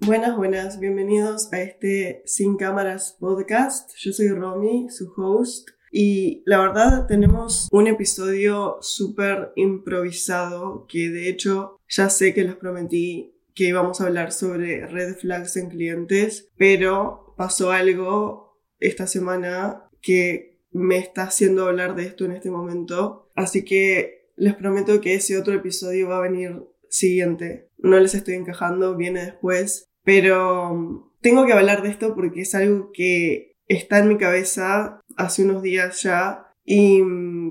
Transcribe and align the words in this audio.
Buenas, 0.00 0.36
buenas, 0.36 0.78
bienvenidos 0.78 1.50
a 1.52 1.62
este 1.62 2.22
Sin 2.26 2.58
Cámaras 2.58 3.16
podcast. 3.18 3.90
Yo 3.96 4.12
soy 4.12 4.28
Romy, 4.28 4.88
su 4.90 5.10
host, 5.16 5.70
y 5.90 6.42
la 6.44 6.58
verdad 6.58 7.06
tenemos 7.06 7.68
un 7.72 7.86
episodio 7.86 8.76
súper 8.82 9.52
improvisado 9.56 10.86
que 10.86 11.08
de 11.08 11.30
hecho 11.30 11.78
ya 11.88 12.10
sé 12.10 12.34
que 12.34 12.44
les 12.44 12.56
prometí 12.56 13.34
que 13.54 13.68
íbamos 13.68 14.00
a 14.00 14.06
hablar 14.06 14.32
sobre 14.32 14.86
red 14.86 15.16
flags 15.16 15.56
en 15.56 15.70
clientes, 15.70 16.50
pero 16.58 17.34
pasó 17.38 17.70
algo 17.70 18.58
esta 18.80 19.06
semana 19.06 19.88
que 20.02 20.51
me 20.72 20.98
está 20.98 21.24
haciendo 21.24 21.66
hablar 21.66 21.94
de 21.94 22.04
esto 22.04 22.24
en 22.24 22.32
este 22.32 22.50
momento. 22.50 23.30
Así 23.34 23.64
que 23.64 24.28
les 24.36 24.54
prometo 24.54 25.00
que 25.00 25.14
ese 25.14 25.38
otro 25.38 25.54
episodio 25.54 26.08
va 26.08 26.18
a 26.18 26.28
venir 26.28 26.62
siguiente. 26.88 27.68
No 27.78 27.98
les 27.98 28.14
estoy 28.14 28.34
encajando, 28.34 28.96
viene 28.96 29.24
después. 29.24 29.88
Pero 30.04 31.12
tengo 31.20 31.46
que 31.46 31.52
hablar 31.52 31.82
de 31.82 31.90
esto 31.90 32.14
porque 32.14 32.42
es 32.42 32.54
algo 32.54 32.90
que 32.92 33.56
está 33.68 33.98
en 33.98 34.08
mi 34.08 34.18
cabeza 34.18 35.00
hace 35.16 35.44
unos 35.44 35.62
días 35.62 36.02
ya 36.02 36.48
y 36.64 37.02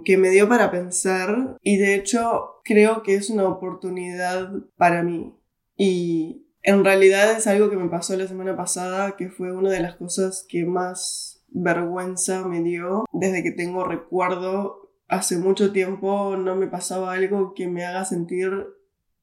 que 0.04 0.18
me 0.18 0.30
dio 0.30 0.48
para 0.48 0.72
pensar 0.72 1.58
y 1.62 1.78
de 1.78 1.96
hecho 1.96 2.62
creo 2.64 3.04
que 3.04 3.16
es 3.16 3.30
una 3.30 3.48
oportunidad 3.48 4.52
para 4.78 5.04
mí. 5.04 5.36
Y 5.76 6.48
en 6.64 6.84
realidad 6.84 7.32
es 7.32 7.48
algo 7.48 7.70
que 7.70 7.78
me 7.78 7.90
pasó 7.90 8.16
la 8.16 8.28
semana 8.28 8.56
pasada, 8.56 9.16
que 9.18 9.30
fue 9.30 9.52
una 9.52 9.72
de 9.72 9.80
las 9.80 9.96
cosas 9.96 10.46
que 10.48 10.66
más 10.66 11.31
vergüenza 11.52 12.48
me 12.48 12.62
dio 12.62 13.06
desde 13.12 13.44
que 13.44 13.52
tengo 13.52 13.84
recuerdo. 13.84 14.90
Hace 15.08 15.38
mucho 15.38 15.72
tiempo 15.72 16.38
no 16.38 16.56
me 16.56 16.68
pasaba 16.68 17.14
algo 17.14 17.54
que 17.54 17.68
me 17.68 17.86
haga 17.86 18.06
sentir 18.06 18.68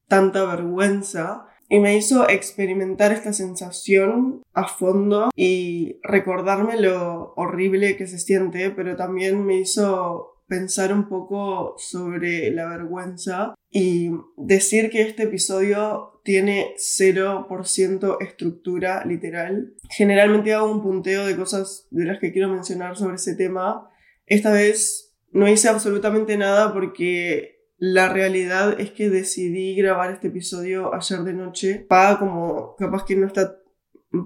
tanta 0.06 0.44
vergüenza 0.44 1.47
y 1.69 1.80
me 1.80 1.97
hizo 1.97 2.28
experimentar 2.28 3.12
esta 3.12 3.33
sensación 3.33 4.42
a 4.55 4.66
fondo 4.66 5.30
y 5.36 6.00
recordarme 6.03 6.80
lo 6.80 7.34
horrible 7.36 7.97
que 7.97 8.06
se 8.06 8.19
siente, 8.19 8.70
pero 8.70 8.97
también 8.97 9.44
me 9.44 9.56
hizo 9.56 10.38
pensar 10.48 10.92
un 10.92 11.08
poco 11.08 11.74
sobre 11.78 12.50
la 12.50 12.66
vergüenza 12.68 13.54
y 13.70 14.10
decir 14.36 14.91
que 14.91 15.02
este 15.02 15.24
episodio 15.24 16.20
tiene 16.24 16.74
0% 16.77 18.16
estructura 18.20 19.04
literal. 19.04 19.74
Generalmente 19.91 20.54
hago 20.54 20.70
un 20.70 20.82
punteo 20.82 21.26
de 21.26 21.36
cosas 21.36 21.86
de 21.91 22.06
las 22.06 22.19
que 22.19 22.32
quiero 22.32 22.48
mencionar 22.48 22.96
sobre 22.96 23.16
ese 23.16 23.36
tema. 23.36 23.91
Esta 24.26 24.52
vez 24.52 25.14
no 25.30 25.48
hice 25.48 25.69
absolutamente 25.69 26.36
nada 26.36 26.72
porque 26.72 27.58
la 27.76 28.08
realidad 28.08 28.80
es 28.80 28.91
que 28.91 29.10
decidí 29.10 29.76
grabar 29.76 30.10
este 30.10 30.28
episodio 30.28 30.94
ayer 30.94 31.20
de 31.20 31.32
noche. 31.34 31.86
Paga 31.88 32.19
como 32.19 32.74
capaz 32.76 33.04
que 33.04 33.16
no 33.16 33.26
está 33.26 33.58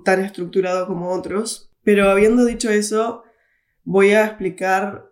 tan 0.05 0.25
estructurado 0.25 0.87
como 0.87 1.11
otros. 1.11 1.73
Pero 1.83 2.11
habiendo 2.11 2.45
dicho 2.45 2.71
eso, 2.71 3.25
voy 3.85 4.13
a 4.13 4.25
explicar 4.25 5.12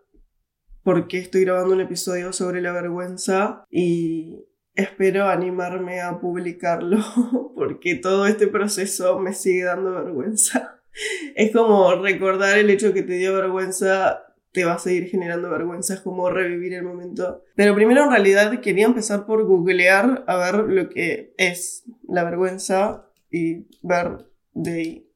por 0.91 1.07
qué 1.07 1.19
estoy 1.19 1.45
grabando 1.45 1.73
un 1.73 1.81
episodio 1.81 2.33
sobre 2.33 2.61
la 2.61 2.73
vergüenza 2.73 3.65
y 3.71 4.45
espero 4.75 5.29
animarme 5.29 6.01
a 6.01 6.19
publicarlo 6.19 6.99
porque 7.55 7.95
todo 7.95 8.27
este 8.27 8.49
proceso 8.49 9.21
me 9.21 9.33
sigue 9.33 9.63
dando 9.63 9.93
vergüenza. 9.93 10.81
Es 11.37 11.53
como 11.53 11.95
recordar 11.95 12.59
el 12.59 12.69
hecho 12.71 12.93
que 12.93 13.05
te 13.05 13.13
dio 13.13 13.33
vergüenza 13.37 14.35
te 14.51 14.65
va 14.65 14.73
a 14.73 14.79
seguir 14.81 15.07
generando 15.07 15.49
vergüenza, 15.49 15.95
es 15.95 16.01
como 16.01 16.29
revivir 16.29 16.75
el 16.75 16.83
momento. 16.83 17.45
Pero 17.55 17.77
primero 17.77 18.03
en 18.03 18.11
realidad 18.11 18.61
quería 18.61 18.87
empezar 18.87 19.27
por 19.27 19.45
googlear 19.45 20.25
a 20.27 20.37
ver 20.39 20.57
lo 20.57 20.89
que 20.91 21.33
es 21.39 21.85
la 22.09 22.25
vergüenza 22.25 23.07
y 23.31 23.69
ver 23.83 24.27
de 24.55 24.73
ahí 24.73 25.11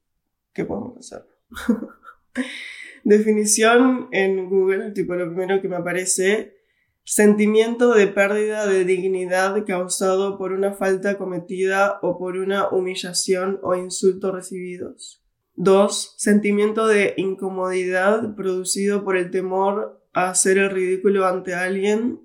qué 0.53 0.63
podemos 0.63 0.97
hacer. 0.99 1.25
Definición 3.05 4.09
en 4.11 4.49
Google, 4.49 4.89
tipo 4.89 5.13
lo 5.13 5.27
primero 5.27 5.61
que 5.61 5.67
me 5.67 5.75
aparece, 5.75 6.55
sentimiento 7.03 7.93
de 7.93 8.07
pérdida 8.07 8.65
de 8.65 8.83
dignidad 8.83 9.63
causado 9.67 10.39
por 10.39 10.53
una 10.53 10.73
falta 10.73 11.15
cometida 11.15 11.99
o 12.01 12.17
por 12.17 12.35
una 12.35 12.67
humillación 12.69 13.59
o 13.61 13.75
insulto 13.75 14.31
recibidos. 14.31 15.23
2. 15.53 16.15
Sentimiento 16.17 16.87
de 16.87 17.13
incomodidad 17.17 18.33
producido 18.33 19.03
por 19.03 19.17
el 19.17 19.29
temor 19.29 20.03
a 20.11 20.31
hacer 20.31 20.57
el 20.57 20.71
ridículo 20.71 21.27
ante 21.27 21.53
alguien 21.53 22.19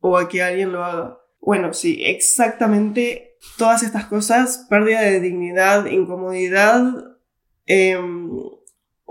o 0.00 0.18
a 0.18 0.28
que 0.28 0.42
alguien 0.42 0.70
lo 0.70 0.84
haga. 0.84 1.18
Bueno, 1.40 1.72
sí, 1.72 2.02
exactamente 2.04 3.38
todas 3.56 3.82
estas 3.82 4.04
cosas, 4.04 4.66
pérdida 4.68 5.00
de 5.00 5.18
dignidad, 5.18 5.86
incomodidad, 5.86 7.16
em, 7.64 8.38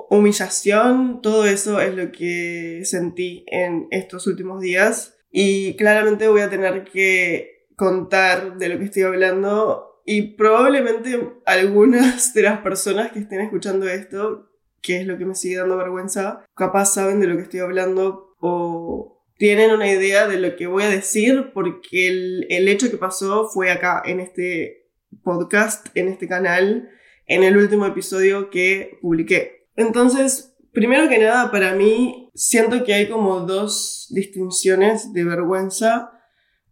humillación, 0.09 1.21
todo 1.21 1.45
eso 1.45 1.79
es 1.81 1.95
lo 1.95 2.11
que 2.11 2.81
sentí 2.83 3.45
en 3.47 3.87
estos 3.91 4.27
últimos 4.27 4.61
días 4.61 5.17
y 5.31 5.75
claramente 5.75 6.27
voy 6.27 6.41
a 6.41 6.49
tener 6.49 6.83
que 6.85 7.67
contar 7.75 8.57
de 8.57 8.69
lo 8.69 8.77
que 8.77 8.85
estoy 8.85 9.03
hablando 9.03 10.01
y 10.05 10.35
probablemente 10.35 11.33
algunas 11.45 12.33
de 12.33 12.43
las 12.43 12.59
personas 12.61 13.11
que 13.11 13.19
estén 13.19 13.41
escuchando 13.41 13.87
esto, 13.87 14.51
que 14.81 15.01
es 15.01 15.07
lo 15.07 15.17
que 15.17 15.25
me 15.25 15.35
sigue 15.35 15.57
dando 15.57 15.77
vergüenza, 15.77 16.45
capaz 16.55 16.93
saben 16.93 17.19
de 17.19 17.27
lo 17.27 17.35
que 17.35 17.43
estoy 17.43 17.59
hablando 17.59 18.35
o 18.39 19.23
tienen 19.37 19.71
una 19.71 19.91
idea 19.91 20.27
de 20.27 20.39
lo 20.39 20.55
que 20.55 20.67
voy 20.67 20.83
a 20.83 20.89
decir 20.89 21.51
porque 21.53 22.07
el, 22.07 22.47
el 22.49 22.67
hecho 22.67 22.89
que 22.89 22.97
pasó 22.97 23.49
fue 23.49 23.71
acá, 23.71 24.01
en 24.05 24.19
este 24.19 24.89
podcast, 25.23 25.87
en 25.95 26.07
este 26.07 26.27
canal, 26.27 26.89
en 27.25 27.43
el 27.43 27.57
último 27.57 27.85
episodio 27.85 28.49
que 28.49 28.99
publiqué. 29.01 29.64
Entonces, 29.75 30.55
primero 30.71 31.09
que 31.09 31.19
nada, 31.19 31.51
para 31.51 31.73
mí, 31.73 32.31
siento 32.35 32.83
que 32.83 32.93
hay 32.93 33.09
como 33.09 33.41
dos 33.41 34.07
distinciones 34.09 35.13
de 35.13 35.23
vergüenza, 35.23 36.11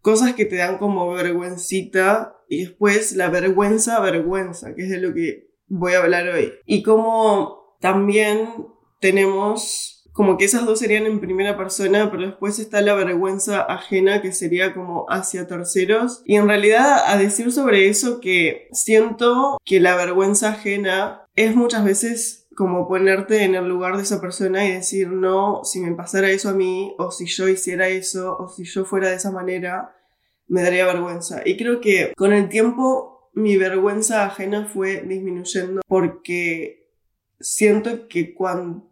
cosas 0.01 0.33
que 0.33 0.45
te 0.45 0.57
dan 0.57 0.77
como 0.77 1.11
vergüencita 1.13 2.35
y 2.49 2.65
después 2.65 3.13
la 3.13 3.29
vergüenza, 3.29 3.99
vergüenza, 4.01 4.75
que 4.75 4.83
es 4.83 4.89
de 4.89 4.99
lo 4.99 5.13
que 5.13 5.49
voy 5.67 5.93
a 5.93 5.99
hablar 5.99 6.27
hoy. 6.27 6.53
Y 6.65 6.83
como 6.83 7.77
también 7.79 8.67
tenemos 8.99 9.93
como 10.13 10.37
que 10.37 10.45
esas 10.45 10.65
dos 10.65 10.79
serían 10.79 11.07
en 11.07 11.19
primera 11.19 11.57
persona, 11.57 12.11
pero 12.11 12.27
después 12.27 12.59
está 12.59 12.81
la 12.81 12.93
vergüenza 12.93 13.61
ajena 13.61 14.21
que 14.21 14.31
sería 14.31 14.73
como 14.73 15.05
hacia 15.09 15.47
terceros. 15.47 16.21
Y 16.23 16.35
en 16.35 16.47
realidad 16.47 16.99
a 17.07 17.17
decir 17.17 17.51
sobre 17.51 17.89
eso 17.89 18.21
que 18.21 18.67
siento 18.71 19.57
que 19.65 19.79
la 19.79 19.95
vergüenza 19.95 20.49
ajena 20.49 21.27
es 21.35 21.55
muchas 21.55 21.83
veces 21.83 22.42
como 22.55 22.87
ponerte 22.87 23.43
en 23.43 23.55
el 23.55 23.67
lugar 23.67 23.97
de 23.97 24.03
esa 24.03 24.21
persona 24.21 24.65
y 24.65 24.73
decir, 24.73 25.09
no, 25.09 25.63
si 25.63 25.79
me 25.79 25.95
pasara 25.95 26.29
eso 26.29 26.49
a 26.49 26.53
mí, 26.53 26.93
o 26.97 27.11
si 27.11 27.25
yo 27.25 27.47
hiciera 27.47 27.87
eso, 27.87 28.37
o 28.37 28.47
si 28.47 28.63
yo 28.63 28.85
fuera 28.85 29.09
de 29.09 29.15
esa 29.15 29.31
manera, 29.31 29.95
me 30.47 30.61
daría 30.61 30.85
vergüenza. 30.85 31.41
Y 31.45 31.57
creo 31.57 31.81
que 31.81 32.13
con 32.15 32.33
el 32.33 32.49
tiempo 32.49 33.31
mi 33.33 33.57
vergüenza 33.57 34.25
ajena 34.25 34.65
fue 34.65 35.01
disminuyendo 35.01 35.81
porque 35.87 36.91
siento 37.39 38.07
que 38.07 38.33
cuanto 38.33 38.89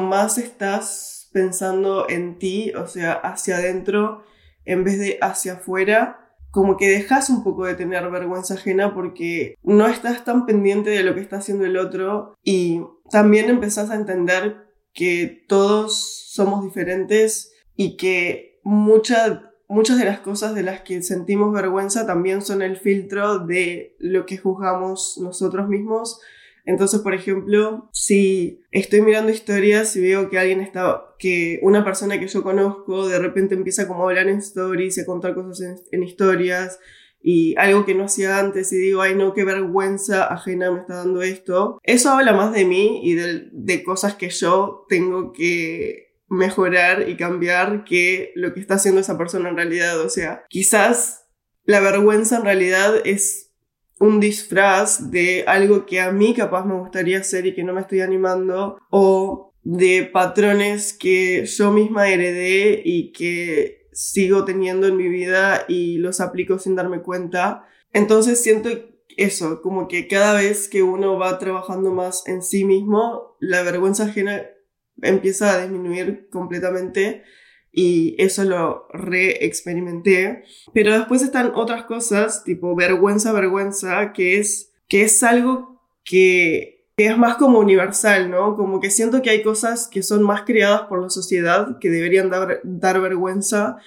más 0.00 0.38
estás 0.38 1.30
pensando 1.32 2.08
en 2.08 2.38
ti, 2.38 2.72
o 2.74 2.86
sea, 2.86 3.12
hacia 3.12 3.56
adentro, 3.56 4.24
en 4.64 4.84
vez 4.84 4.98
de 4.98 5.18
hacia 5.20 5.54
afuera, 5.54 6.23
como 6.54 6.76
que 6.76 6.88
dejas 6.88 7.30
un 7.30 7.42
poco 7.42 7.64
de 7.64 7.74
tener 7.74 8.08
vergüenza 8.10 8.54
ajena 8.54 8.94
porque 8.94 9.56
no 9.64 9.88
estás 9.88 10.24
tan 10.24 10.46
pendiente 10.46 10.90
de 10.90 11.02
lo 11.02 11.12
que 11.12 11.20
está 11.20 11.38
haciendo 11.38 11.64
el 11.64 11.76
otro 11.76 12.36
y 12.44 12.80
también 13.10 13.50
empezás 13.50 13.90
a 13.90 13.96
entender 13.96 14.68
que 14.92 15.44
todos 15.48 16.28
somos 16.28 16.62
diferentes 16.62 17.52
y 17.74 17.96
que 17.96 18.60
mucha 18.62 19.50
muchas 19.66 19.98
de 19.98 20.04
las 20.04 20.20
cosas 20.20 20.54
de 20.54 20.62
las 20.62 20.82
que 20.82 21.02
sentimos 21.02 21.52
vergüenza 21.52 22.06
también 22.06 22.40
son 22.40 22.62
el 22.62 22.76
filtro 22.76 23.40
de 23.40 23.96
lo 23.98 24.24
que 24.24 24.38
juzgamos 24.38 25.18
nosotros 25.20 25.66
mismos. 25.68 26.20
Entonces, 26.64 27.00
por 27.00 27.14
ejemplo, 27.14 27.90
si 27.92 28.62
estoy 28.70 29.02
mirando 29.02 29.30
historias 29.30 29.94
y 29.96 30.00
veo 30.00 30.30
que 30.30 30.38
alguien 30.38 30.60
está, 30.60 31.04
que 31.18 31.60
una 31.62 31.84
persona 31.84 32.18
que 32.18 32.26
yo 32.26 32.42
conozco 32.42 33.06
de 33.08 33.18
repente 33.18 33.54
empieza 33.54 33.86
como 33.86 34.02
a 34.02 34.08
hablar 34.08 34.28
en 34.28 34.38
stories 34.38 34.98
a 34.98 35.06
contar 35.06 35.34
cosas 35.34 35.82
en, 35.90 36.02
historias 36.02 36.78
y 37.20 37.54
algo 37.56 37.84
que 37.84 37.94
no 37.94 38.04
hacía 38.04 38.38
antes 38.38 38.72
y 38.72 38.76
digo, 38.76 39.02
ay 39.02 39.14
no, 39.14 39.34
qué 39.34 39.44
vergüenza 39.44 40.24
ajena 40.24 40.70
me 40.70 40.80
está 40.80 40.96
dando 40.96 41.22
esto, 41.22 41.78
eso 41.82 42.10
habla 42.10 42.32
más 42.32 42.52
de 42.52 42.64
mí 42.64 43.00
y 43.02 43.14
de, 43.14 43.48
de 43.52 43.82
cosas 43.82 44.14
que 44.14 44.30
yo 44.30 44.86
tengo 44.88 45.32
que 45.32 46.04
mejorar 46.28 47.08
y 47.08 47.16
cambiar 47.16 47.84
que 47.84 48.32
lo 48.34 48.52
que 48.54 48.60
está 48.60 48.74
haciendo 48.74 49.00
esa 49.00 49.18
persona 49.18 49.48
en 49.48 49.56
realidad. 49.56 50.00
O 50.00 50.08
sea, 50.08 50.44
quizás 50.48 51.26
la 51.64 51.80
vergüenza 51.80 52.36
en 52.36 52.44
realidad 52.44 52.94
es 53.04 53.53
un 54.00 54.20
disfraz 54.20 55.10
de 55.10 55.44
algo 55.46 55.86
que 55.86 56.00
a 56.00 56.12
mí 56.12 56.34
capaz 56.34 56.64
me 56.64 56.78
gustaría 56.78 57.18
hacer 57.18 57.46
y 57.46 57.54
que 57.54 57.64
no 57.64 57.72
me 57.72 57.80
estoy 57.80 58.00
animando 58.00 58.78
o 58.90 59.54
de 59.62 60.08
patrones 60.12 60.92
que 60.92 61.46
yo 61.46 61.72
misma 61.72 62.08
heredé 62.08 62.82
y 62.84 63.12
que 63.12 63.88
sigo 63.92 64.44
teniendo 64.44 64.86
en 64.86 64.96
mi 64.96 65.08
vida 65.08 65.64
y 65.68 65.98
los 65.98 66.20
aplico 66.20 66.58
sin 66.58 66.74
darme 66.74 67.00
cuenta. 67.00 67.66
Entonces 67.92 68.42
siento 68.42 68.68
eso, 69.16 69.62
como 69.62 69.88
que 69.88 70.08
cada 70.08 70.34
vez 70.34 70.68
que 70.68 70.82
uno 70.82 71.18
va 71.18 71.38
trabajando 71.38 71.92
más 71.92 72.26
en 72.26 72.42
sí 72.42 72.64
mismo, 72.64 73.36
la 73.38 73.62
vergüenza 73.62 74.04
ajena 74.04 74.42
empieza 75.02 75.54
a 75.54 75.62
disminuir 75.62 76.28
completamente 76.30 77.22
y 77.74 78.14
eso 78.18 78.44
lo 78.44 78.86
re-experimenté. 78.92 80.44
Pero 80.72 80.92
después 80.92 81.22
están 81.22 81.52
otras 81.54 81.84
cosas, 81.84 82.44
tipo 82.44 82.76
vergüenza, 82.76 83.32
vergüenza, 83.32 84.12
que 84.12 84.38
es, 84.38 84.72
que 84.88 85.02
es 85.02 85.22
algo 85.24 85.82
que, 86.04 86.86
es 86.96 87.18
más 87.18 87.36
como 87.36 87.58
universal, 87.58 88.30
¿no? 88.30 88.54
Como 88.54 88.80
que 88.80 88.90
siento 88.90 89.20
que 89.22 89.30
hay 89.30 89.42
cosas 89.42 89.88
que 89.88 90.04
son 90.04 90.22
más 90.22 90.42
creadas 90.42 90.82
por 90.82 91.02
la 91.02 91.10
sociedad 91.10 91.78
que 91.80 91.90
deberían 91.90 92.30
dar, 92.30 92.60
dar 92.62 93.00
vergüenza, 93.00 93.78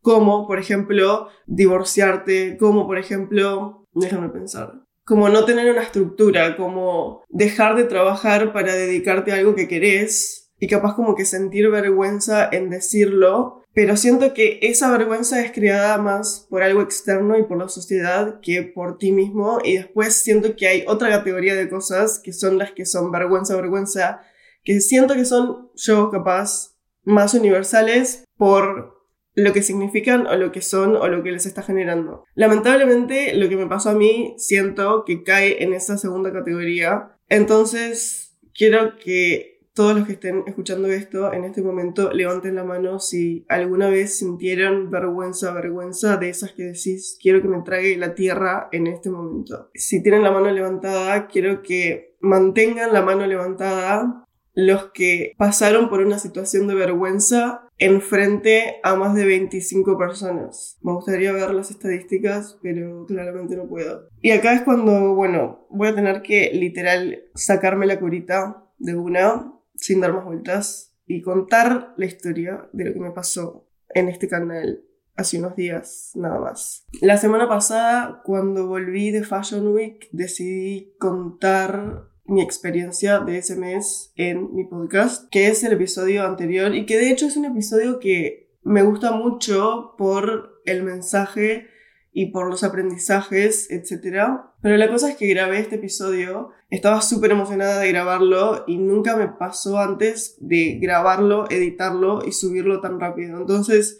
como 0.00 0.46
por 0.46 0.58
ejemplo 0.58 1.28
divorciarte, 1.46 2.56
como 2.56 2.86
por 2.86 2.98
ejemplo, 2.98 3.86
déjame 3.92 4.30
pensar, 4.30 4.80
como 5.04 5.28
no 5.28 5.44
tener 5.44 5.70
una 5.70 5.82
estructura, 5.82 6.56
como 6.56 7.22
dejar 7.28 7.76
de 7.76 7.84
trabajar 7.84 8.54
para 8.54 8.74
dedicarte 8.74 9.32
a 9.32 9.36
algo 9.36 9.54
que 9.54 9.68
querés, 9.68 10.43
y 10.64 10.66
capaz 10.66 10.94
como 10.94 11.14
que 11.14 11.26
sentir 11.26 11.68
vergüenza 11.68 12.48
en 12.50 12.70
decirlo, 12.70 13.62
pero 13.74 13.98
siento 13.98 14.32
que 14.32 14.60
esa 14.62 14.90
vergüenza 14.90 15.44
es 15.44 15.52
creada 15.52 15.98
más 15.98 16.46
por 16.48 16.62
algo 16.62 16.80
externo 16.80 17.36
y 17.36 17.42
por 17.42 17.58
la 17.58 17.68
sociedad 17.68 18.40
que 18.40 18.62
por 18.62 18.96
ti 18.96 19.12
mismo 19.12 19.58
y 19.62 19.76
después 19.76 20.14
siento 20.14 20.56
que 20.56 20.66
hay 20.66 20.84
otra 20.86 21.10
categoría 21.10 21.54
de 21.54 21.68
cosas 21.68 22.18
que 22.18 22.32
son 22.32 22.56
las 22.56 22.72
que 22.72 22.86
son 22.86 23.12
vergüenza, 23.12 23.54
vergüenza, 23.56 24.22
que 24.62 24.80
siento 24.80 25.12
que 25.12 25.26
son 25.26 25.70
yo 25.74 26.10
capaz 26.10 26.78
más 27.02 27.34
universales 27.34 28.24
por 28.38 28.94
lo 29.34 29.52
que 29.52 29.60
significan 29.60 30.26
o 30.26 30.34
lo 30.36 30.50
que 30.50 30.62
son 30.62 30.96
o 30.96 31.08
lo 31.08 31.22
que 31.22 31.32
les 31.32 31.44
está 31.44 31.60
generando. 31.60 32.24
Lamentablemente 32.34 33.34
lo 33.34 33.50
que 33.50 33.56
me 33.56 33.66
pasó 33.66 33.90
a 33.90 33.94
mí 33.94 34.34
siento 34.38 35.04
que 35.04 35.24
cae 35.24 35.62
en 35.62 35.74
esa 35.74 35.98
segunda 35.98 36.32
categoría. 36.32 37.18
Entonces 37.28 38.34
quiero 38.54 38.96
que 38.96 39.53
todos 39.74 39.96
los 39.96 40.06
que 40.06 40.12
estén 40.12 40.44
escuchando 40.46 40.88
esto 40.88 41.32
en 41.32 41.44
este 41.44 41.60
momento, 41.60 42.12
levanten 42.12 42.54
la 42.54 42.62
mano 42.62 43.00
si 43.00 43.44
alguna 43.48 43.88
vez 43.88 44.18
sintieron 44.18 44.88
vergüenza, 44.90 45.52
vergüenza 45.52 46.16
de 46.16 46.30
esas 46.30 46.52
que 46.52 46.62
decís, 46.62 47.18
quiero 47.20 47.42
que 47.42 47.48
me 47.48 47.62
trague 47.62 47.96
la 47.96 48.14
tierra 48.14 48.68
en 48.70 48.86
este 48.86 49.10
momento. 49.10 49.70
Si 49.74 50.00
tienen 50.00 50.22
la 50.22 50.30
mano 50.30 50.50
levantada, 50.50 51.26
quiero 51.26 51.62
que 51.62 52.16
mantengan 52.20 52.92
la 52.92 53.02
mano 53.02 53.26
levantada 53.26 54.24
los 54.54 54.92
que 54.92 55.32
pasaron 55.36 55.88
por 55.88 56.00
una 56.00 56.20
situación 56.20 56.68
de 56.68 56.76
vergüenza 56.76 57.68
en 57.78 58.00
frente 58.00 58.76
a 58.84 58.94
más 58.94 59.16
de 59.16 59.26
25 59.26 59.98
personas. 59.98 60.78
Me 60.82 60.92
gustaría 60.92 61.32
ver 61.32 61.52
las 61.52 61.72
estadísticas, 61.72 62.58
pero 62.62 63.04
claramente 63.06 63.56
no 63.56 63.66
puedo. 63.66 64.08
Y 64.20 64.30
acá 64.30 64.54
es 64.54 64.62
cuando, 64.62 65.16
bueno, 65.16 65.66
voy 65.70 65.88
a 65.88 65.94
tener 65.96 66.22
que 66.22 66.52
literal 66.52 67.24
sacarme 67.34 67.86
la 67.86 67.98
curita 67.98 68.64
de 68.78 68.94
una 68.94 69.52
sin 69.74 70.00
dar 70.00 70.12
más 70.12 70.24
vueltas 70.24 70.94
y 71.06 71.22
contar 71.22 71.94
la 71.96 72.06
historia 72.06 72.68
de 72.72 72.86
lo 72.86 72.92
que 72.94 73.00
me 73.00 73.10
pasó 73.10 73.68
en 73.90 74.08
este 74.08 74.28
canal 74.28 74.84
hace 75.16 75.38
unos 75.38 75.56
días 75.56 76.12
nada 76.14 76.38
más. 76.40 76.86
La 77.00 77.16
semana 77.18 77.48
pasada, 77.48 78.22
cuando 78.24 78.66
volví 78.66 79.10
de 79.10 79.24
Fashion 79.24 79.68
Week, 79.68 80.08
decidí 80.12 80.94
contar 80.98 82.08
mi 82.24 82.42
experiencia 82.42 83.20
de 83.20 83.38
ese 83.38 83.56
mes 83.56 84.12
en 84.16 84.54
mi 84.54 84.64
podcast, 84.64 85.28
que 85.30 85.48
es 85.48 85.62
el 85.62 85.74
episodio 85.74 86.24
anterior 86.24 86.74
y 86.74 86.86
que 86.86 86.96
de 86.96 87.10
hecho 87.10 87.26
es 87.26 87.36
un 87.36 87.44
episodio 87.44 88.00
que 88.00 88.56
me 88.62 88.82
gusta 88.82 89.12
mucho 89.12 89.94
por 89.98 90.62
el 90.64 90.82
mensaje 90.82 91.68
y 92.14 92.26
por 92.26 92.48
los 92.48 92.62
aprendizajes, 92.62 93.70
etc. 93.70 94.22
Pero 94.62 94.76
la 94.76 94.88
cosa 94.88 95.10
es 95.10 95.16
que 95.16 95.26
grabé 95.26 95.58
este 95.58 95.74
episodio, 95.74 96.50
estaba 96.70 97.02
súper 97.02 97.32
emocionada 97.32 97.80
de 97.80 97.88
grabarlo 97.90 98.64
y 98.68 98.78
nunca 98.78 99.16
me 99.16 99.28
pasó 99.28 99.78
antes 99.78 100.36
de 100.38 100.78
grabarlo, 100.80 101.50
editarlo 101.50 102.24
y 102.24 102.30
subirlo 102.30 102.80
tan 102.80 103.00
rápido. 103.00 103.38
Entonces, 103.38 103.98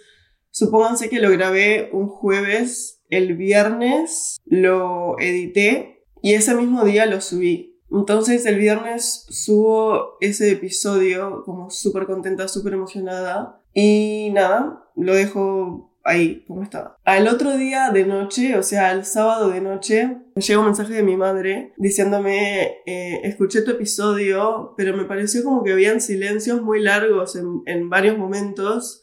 supónganse 0.50 1.10
que 1.10 1.18
lo 1.18 1.30
grabé 1.30 1.90
un 1.92 2.06
jueves, 2.06 3.02
el 3.10 3.36
viernes 3.36 4.40
lo 4.44 5.18
edité 5.18 6.04
y 6.22 6.34
ese 6.34 6.54
mismo 6.54 6.84
día 6.84 7.06
lo 7.06 7.20
subí. 7.20 7.80
Entonces 7.90 8.46
el 8.46 8.58
viernes 8.58 9.26
subo 9.28 10.16
ese 10.20 10.50
episodio 10.50 11.42
como 11.44 11.70
súper 11.70 12.06
contenta, 12.06 12.48
súper 12.48 12.74
emocionada. 12.74 13.60
Y 13.72 14.30
nada, 14.32 14.88
lo 14.96 15.14
dejo 15.14 15.93
ahí, 16.04 16.44
¿cómo 16.46 16.62
estaba? 16.62 16.98
Al 17.04 17.26
otro 17.26 17.56
día 17.56 17.90
de 17.90 18.04
noche, 18.04 18.56
o 18.56 18.62
sea, 18.62 18.90
al 18.90 19.04
sábado 19.04 19.50
de 19.50 19.60
noche, 19.60 20.18
me 20.34 20.42
llegó 20.42 20.60
un 20.60 20.66
mensaje 20.66 20.92
de 20.92 21.02
mi 21.02 21.16
madre 21.16 21.72
diciéndome, 21.78 22.82
eh, 22.86 23.20
escuché 23.24 23.62
tu 23.62 23.72
episodio, 23.72 24.74
pero 24.76 24.96
me 24.96 25.06
pareció 25.06 25.42
como 25.42 25.64
que 25.64 25.72
habían 25.72 26.00
silencios 26.00 26.62
muy 26.62 26.80
largos 26.80 27.34
en, 27.36 27.62
en 27.66 27.88
varios 27.88 28.18
momentos, 28.18 29.02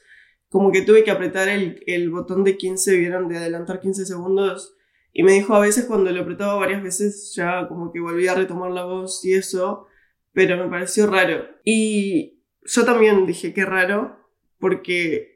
como 0.50 0.72
que 0.72 0.84
tuve 0.84 1.04
que 1.04 1.12
apretar 1.12 1.50
el, 1.50 1.84
el 1.88 2.12
botón 2.12 2.44
de 2.44 2.56
15, 2.56 2.98
vieron, 2.98 3.28
de 3.28 3.38
adelantar 3.38 3.80
15 3.80 4.06
segundos. 4.06 4.76
Y 5.14 5.24
me 5.24 5.34
dijo 5.34 5.56
a 5.56 5.60
veces 5.60 5.86
cuando 5.86 6.12
lo 6.12 6.22
apretaba 6.22 6.56
varias 6.56 6.84
veces 6.84 7.34
ya 7.36 7.68
como 7.68 7.92
que 7.92 8.00
volvía 8.00 8.32
a 8.32 8.36
retomar 8.36 8.72
la 8.72 8.86
voz 8.86 9.26
y 9.26 9.34
eso, 9.34 9.88
pero 10.34 10.56
me 10.58 10.70
pareció 10.70 11.08
raro. 11.08 11.46
Y 11.66 12.44
yo 12.64 12.86
también 12.86 13.26
dije 13.26 13.54
qué 13.54 13.66
raro, 13.66 14.18
porque 14.60 15.31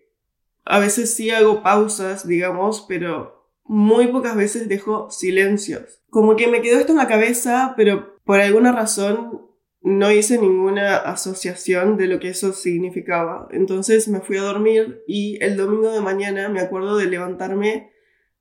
a 0.65 0.79
veces 0.79 1.13
sí 1.13 1.29
hago 1.29 1.61
pausas, 1.63 2.27
digamos, 2.27 2.85
pero 2.87 3.49
muy 3.63 4.07
pocas 4.07 4.35
veces 4.35 4.67
dejo 4.67 5.09
silencios. 5.09 6.03
Como 6.09 6.35
que 6.35 6.47
me 6.47 6.61
quedó 6.61 6.79
esto 6.79 6.91
en 6.91 6.97
la 6.97 7.07
cabeza, 7.07 7.73
pero 7.77 8.19
por 8.23 8.39
alguna 8.39 8.71
razón 8.71 9.45
no 9.81 10.11
hice 10.11 10.39
ninguna 10.39 10.97
asociación 10.97 11.95
de 11.97 12.07
lo 12.07 12.19
que 12.19 12.29
eso 12.29 12.53
significaba. 12.53 13.47
Entonces 13.51 14.07
me 14.07 14.19
fui 14.19 14.37
a 14.37 14.43
dormir 14.43 15.03
y 15.07 15.37
el 15.43 15.57
domingo 15.57 15.91
de 15.91 16.01
mañana 16.01 16.49
me 16.49 16.59
acuerdo 16.59 16.97
de 16.97 17.05
levantarme 17.05 17.91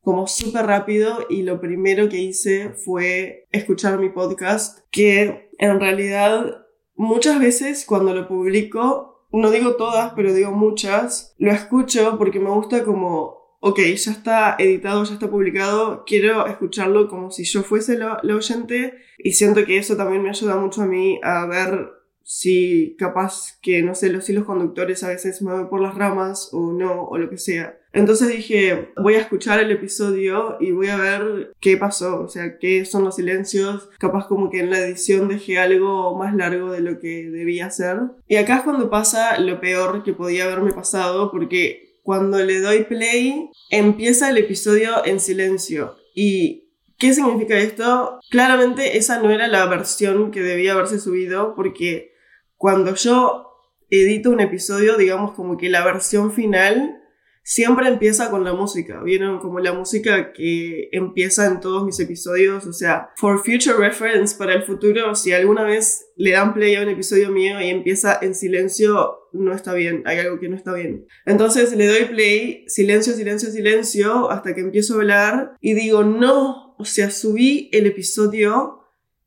como 0.00 0.26
súper 0.26 0.66
rápido 0.66 1.26
y 1.28 1.42
lo 1.42 1.60
primero 1.60 2.08
que 2.08 2.18
hice 2.18 2.70
fue 2.70 3.46
escuchar 3.50 3.98
mi 3.98 4.10
podcast, 4.10 4.80
que 4.90 5.50
en 5.58 5.80
realidad 5.80 6.64
muchas 6.94 7.38
veces 7.40 7.84
cuando 7.86 8.14
lo 8.14 8.28
publico 8.28 9.13
no 9.40 9.50
digo 9.50 9.76
todas, 9.76 10.12
pero 10.14 10.32
digo 10.32 10.52
muchas, 10.52 11.34
lo 11.38 11.50
escucho 11.50 12.16
porque 12.18 12.40
me 12.40 12.50
gusta 12.50 12.84
como, 12.84 13.58
ok, 13.60 13.78
ya 13.96 14.12
está 14.12 14.56
editado, 14.58 15.04
ya 15.04 15.14
está 15.14 15.30
publicado, 15.30 16.04
quiero 16.06 16.46
escucharlo 16.46 17.08
como 17.08 17.30
si 17.30 17.44
yo 17.44 17.62
fuese 17.62 17.98
la, 17.98 18.20
oyente 18.22 18.94
y 19.18 19.32
siento 19.32 19.64
que 19.64 19.78
eso 19.78 19.96
también 19.96 20.22
me 20.22 20.30
ayuda 20.30 20.56
mucho 20.56 20.82
a 20.82 20.86
mí 20.86 21.18
a 21.22 21.46
ver 21.46 21.90
si 22.22 22.96
capaz 22.98 23.58
que, 23.60 23.82
no 23.82 23.94
sé, 23.94 24.10
los 24.10 24.28
hilos 24.28 24.44
conductores 24.44 25.02
a 25.02 25.08
veces 25.08 25.42
me 25.42 25.52
voy 25.52 25.66
por 25.68 25.80
las 25.80 25.94
ramas 25.94 26.50
o 26.52 26.72
no, 26.72 27.04
o 27.04 27.18
lo 27.18 27.28
que 27.28 27.38
sea. 27.38 27.78
Entonces 27.94 28.28
dije, 28.28 28.92
voy 28.96 29.14
a 29.14 29.20
escuchar 29.20 29.60
el 29.60 29.70
episodio 29.70 30.56
y 30.58 30.72
voy 30.72 30.88
a 30.88 30.96
ver 30.96 31.52
qué 31.60 31.76
pasó, 31.76 32.22
o 32.22 32.28
sea, 32.28 32.58
qué 32.58 32.84
son 32.84 33.04
los 33.04 33.14
silencios. 33.14 33.88
Capaz 33.98 34.26
como 34.26 34.50
que 34.50 34.58
en 34.58 34.70
la 34.70 34.80
edición 34.80 35.28
dejé 35.28 35.60
algo 35.60 36.18
más 36.18 36.34
largo 36.34 36.72
de 36.72 36.80
lo 36.80 36.98
que 36.98 37.30
debía 37.30 37.70
ser. 37.70 37.98
Y 38.26 38.34
acá 38.34 38.56
es 38.56 38.62
cuando 38.62 38.90
pasa 38.90 39.38
lo 39.38 39.60
peor 39.60 40.02
que 40.02 40.12
podía 40.12 40.44
haberme 40.44 40.72
pasado, 40.72 41.30
porque 41.30 42.00
cuando 42.02 42.42
le 42.42 42.60
doy 42.60 42.82
play, 42.82 43.48
empieza 43.70 44.28
el 44.28 44.38
episodio 44.38 45.06
en 45.06 45.20
silencio. 45.20 45.94
¿Y 46.16 46.72
qué 46.98 47.14
significa 47.14 47.56
esto? 47.58 48.18
Claramente 48.28 48.98
esa 48.98 49.22
no 49.22 49.30
era 49.30 49.46
la 49.46 49.66
versión 49.66 50.32
que 50.32 50.42
debía 50.42 50.72
haberse 50.72 50.98
subido, 50.98 51.54
porque 51.54 52.12
cuando 52.56 52.92
yo 52.96 53.52
edito 53.88 54.30
un 54.30 54.40
episodio, 54.40 54.96
digamos 54.96 55.30
como 55.32 55.56
que 55.56 55.68
la 55.68 55.84
versión 55.84 56.32
final 56.32 57.00
siempre 57.44 57.86
empieza 57.86 58.30
con 58.30 58.42
la 58.42 58.54
música. 58.54 59.00
¿Vieron? 59.04 59.38
Como 59.38 59.60
la 59.60 59.72
música 59.72 60.32
que 60.32 60.88
empieza 60.90 61.46
en 61.46 61.60
todos 61.60 61.84
mis 61.84 62.00
episodios. 62.00 62.66
O 62.66 62.72
sea, 62.72 63.10
for 63.16 63.38
future 63.38 63.76
reference, 63.76 64.36
para 64.36 64.54
el 64.54 64.64
futuro, 64.64 65.14
si 65.14 65.32
alguna 65.32 65.62
vez 65.62 66.06
le 66.16 66.32
dan 66.32 66.54
play 66.54 66.74
a 66.74 66.82
un 66.82 66.88
episodio 66.88 67.30
mío 67.30 67.60
y 67.60 67.68
empieza 67.68 68.18
en 68.20 68.34
silencio, 68.34 69.28
no 69.32 69.54
está 69.54 69.74
bien. 69.74 70.02
Hay 70.06 70.18
algo 70.18 70.40
que 70.40 70.48
no 70.48 70.56
está 70.56 70.72
bien. 70.72 71.06
Entonces 71.26 71.76
le 71.76 71.86
doy 71.86 72.06
play, 72.06 72.64
silencio, 72.66 73.12
silencio, 73.12 73.50
silencio, 73.50 74.30
hasta 74.30 74.54
que 74.54 74.62
empiezo 74.62 74.94
a 74.94 74.96
hablar 74.96 75.56
y 75.60 75.74
digo, 75.74 76.02
no. 76.02 76.74
O 76.76 76.84
sea, 76.84 77.10
subí 77.10 77.68
el 77.72 77.86
episodio 77.86 78.80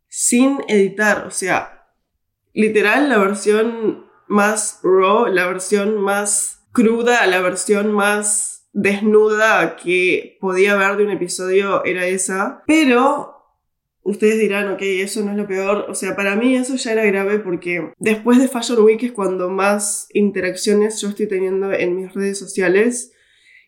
sin 0.10 0.58
editar. 0.68 1.26
O 1.28 1.32
sea, 1.32 1.88
literal, 2.54 3.10
la 3.10 3.20
versión 3.20 4.06
más 4.28 4.80
raw, 4.84 5.28
la 5.28 5.48
versión 5.48 5.98
más 6.02 6.57
cruda, 6.78 7.26
la 7.26 7.42
versión 7.42 7.92
más 7.92 8.70
desnuda 8.72 9.76
que 9.78 10.38
podía 10.40 10.74
haber 10.74 10.98
de 10.98 11.06
un 11.06 11.10
episodio 11.10 11.84
era 11.86 12.06
esa. 12.06 12.62
Pero 12.68 13.34
ustedes 14.04 14.40
dirán, 14.40 14.72
ok, 14.72 14.82
eso 14.84 15.24
no 15.24 15.32
es 15.32 15.38
lo 15.38 15.48
peor. 15.48 15.88
O 15.90 15.96
sea, 15.96 16.16
para 16.16 16.36
mí 16.36 16.56
eso 16.56 16.76
ya 16.76 16.92
era 16.92 17.04
grave 17.06 17.40
porque 17.40 17.94
después 17.98 18.38
de 18.38 18.48
Fashion 18.48 18.84
Week 18.84 19.02
es 19.02 19.12
cuando 19.12 19.50
más 19.50 20.08
interacciones 20.14 21.02
yo 21.02 21.10
estoy 21.10 21.28
teniendo 21.28 21.74
en 21.74 21.96
mis 21.96 22.14
redes 22.14 22.38
sociales. 22.38 23.12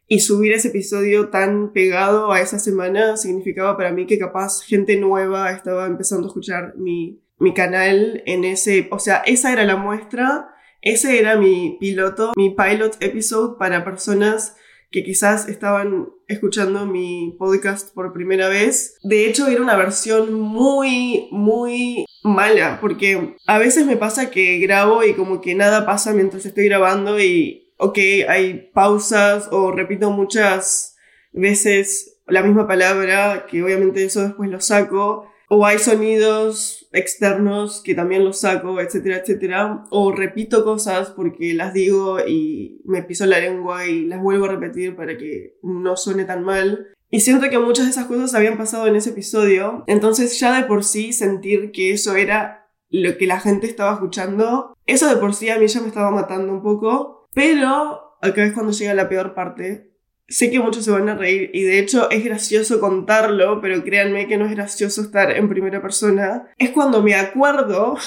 Y 0.05 0.19
subir 0.19 0.53
ese 0.53 0.67
episodio 0.67 1.29
tan 1.29 1.73
pegado 1.73 2.31
a 2.31 2.41
esa 2.41 2.59
semana 2.59 3.17
significaba 3.17 3.75
para 3.75 3.91
mí 3.91 4.05
que 4.05 4.19
capaz 4.19 4.61
gente 4.61 4.97
nueva 4.97 5.51
estaba 5.51 5.87
empezando 5.87 6.27
a 6.27 6.29
escuchar 6.29 6.75
mi, 6.77 7.23
mi 7.39 7.55
canal 7.55 8.21
en 8.27 8.43
ese... 8.43 8.87
O 8.91 8.99
sea, 8.99 9.17
esa 9.25 9.51
era 9.51 9.65
la 9.65 9.77
muestra, 9.77 10.49
ese 10.81 11.19
era 11.19 11.36
mi 11.36 11.77
piloto, 11.79 12.31
mi 12.36 12.51
pilot 12.51 13.01
episode 13.01 13.57
para 13.57 13.83
personas 13.83 14.55
que 14.91 15.03
quizás 15.03 15.48
estaban 15.48 16.09
escuchando 16.27 16.86
mi 16.86 17.36
podcast 17.38 17.93
por 17.93 18.12
primera 18.12 18.50
vez. 18.50 18.98
De 19.03 19.27
hecho, 19.27 19.48
era 19.48 19.62
una 19.62 19.75
versión 19.75 20.33
muy, 20.33 21.27
muy 21.31 22.05
mala, 22.24 22.79
porque 22.81 23.36
a 23.45 23.59
veces 23.59 23.86
me 23.86 23.98
pasa 23.98 24.31
que 24.31 24.57
grabo 24.57 25.03
y 25.03 25.13
como 25.13 25.41
que 25.41 25.53
nada 25.53 25.86
pasa 25.86 26.13
mientras 26.13 26.45
estoy 26.45 26.65
grabando 26.65 27.19
y, 27.19 27.71
ok, 27.77 27.98
hay 28.27 28.71
pausas 28.74 29.48
o 29.51 29.71
repito 29.71 30.12
muchas 30.12 30.95
veces 31.31 32.19
la 32.27 32.41
misma 32.41 32.67
palabra, 32.67 33.45
que 33.50 33.63
obviamente 33.63 34.03
eso 34.03 34.21
después 34.21 34.50
lo 34.50 34.62
saco, 34.62 35.29
o 35.50 35.65
hay 35.65 35.79
sonidos 35.79 36.88
externos 36.91 37.82
que 37.84 37.96
también 37.96 38.24
los 38.24 38.41
saco, 38.41 38.79
etcétera, 38.79 39.18
etcétera, 39.18 39.84
o 39.89 40.12
repito 40.12 40.63
cosas 40.63 41.10
porque 41.10 41.53
las 41.53 41.74
digo 41.74 42.20
y 42.25 42.82
me 42.86 43.03
piso 43.03 43.25
la 43.25 43.39
lengua 43.39 43.88
y 43.88 44.06
las 44.06 44.22
vuelvo 44.22 44.46
a 44.46 44.50
repetir 44.50 44.96
para 44.96 45.18
que 45.18 45.58
no 45.63 45.98
suene 45.98 46.25
tan 46.25 46.44
mal. 46.44 46.88
Y 47.10 47.22
siento 47.22 47.50
que 47.50 47.58
muchas 47.58 47.86
de 47.86 47.91
esas 47.91 48.06
cosas 48.06 48.36
habían 48.36 48.58
pasado 48.58 48.86
en 48.86 48.96
ese 48.96 49.10
episodio, 49.10 49.84
entonces 49.88 50.39
ya 50.39 50.56
de 50.56 50.68
por 50.68 50.84
sí 50.84 51.13
sentir 51.13 51.72
que 51.72 51.91
eso 51.91 52.15
era 52.15 52.68
lo 52.91 53.18
que 53.18 53.25
la 53.25 53.39
gente 53.39 53.65
estaba 53.65 53.94
escuchando, 53.94 54.75
eso 54.86 55.10
de 55.10 55.18
por 55.18 55.34
sí 55.34 55.50
a 55.50 55.58
mí 55.58 55.68
ya 55.68 55.82
me 55.82 55.88
estaba 55.88 56.12
matando 56.12 56.53
un 56.53 56.62
poco, 56.62 57.27
pero 57.34 58.18
acá 58.22 58.44
es 58.44 58.53
cuando 58.53 58.72
llega 58.72 58.94
la 58.94 59.10
peor 59.10 59.34
parte, 59.34 59.88
Sé 60.29 60.51
que 60.51 60.59
muchos 60.59 60.86
se 60.86 60.91
van 60.91 61.09
a 61.09 61.15
reír 61.15 61.50
y 61.53 61.63
de 61.63 61.79
hecho 61.79 62.09
es 62.12 62.24
gracioso 62.24 62.79
contarlo, 62.79 63.59
pero 63.62 63.83
créanme 63.83 64.27
que 64.27 64.38
no 64.38 64.45
es 64.45 64.51
gracioso 64.51 65.01
estar 65.01 65.36
en 65.36 65.50
primera 65.50 65.81
persona. 65.81 66.48
Es 66.57 66.69
cuando 66.69 67.01
me 67.01 67.15
acuerdo... 67.15 67.98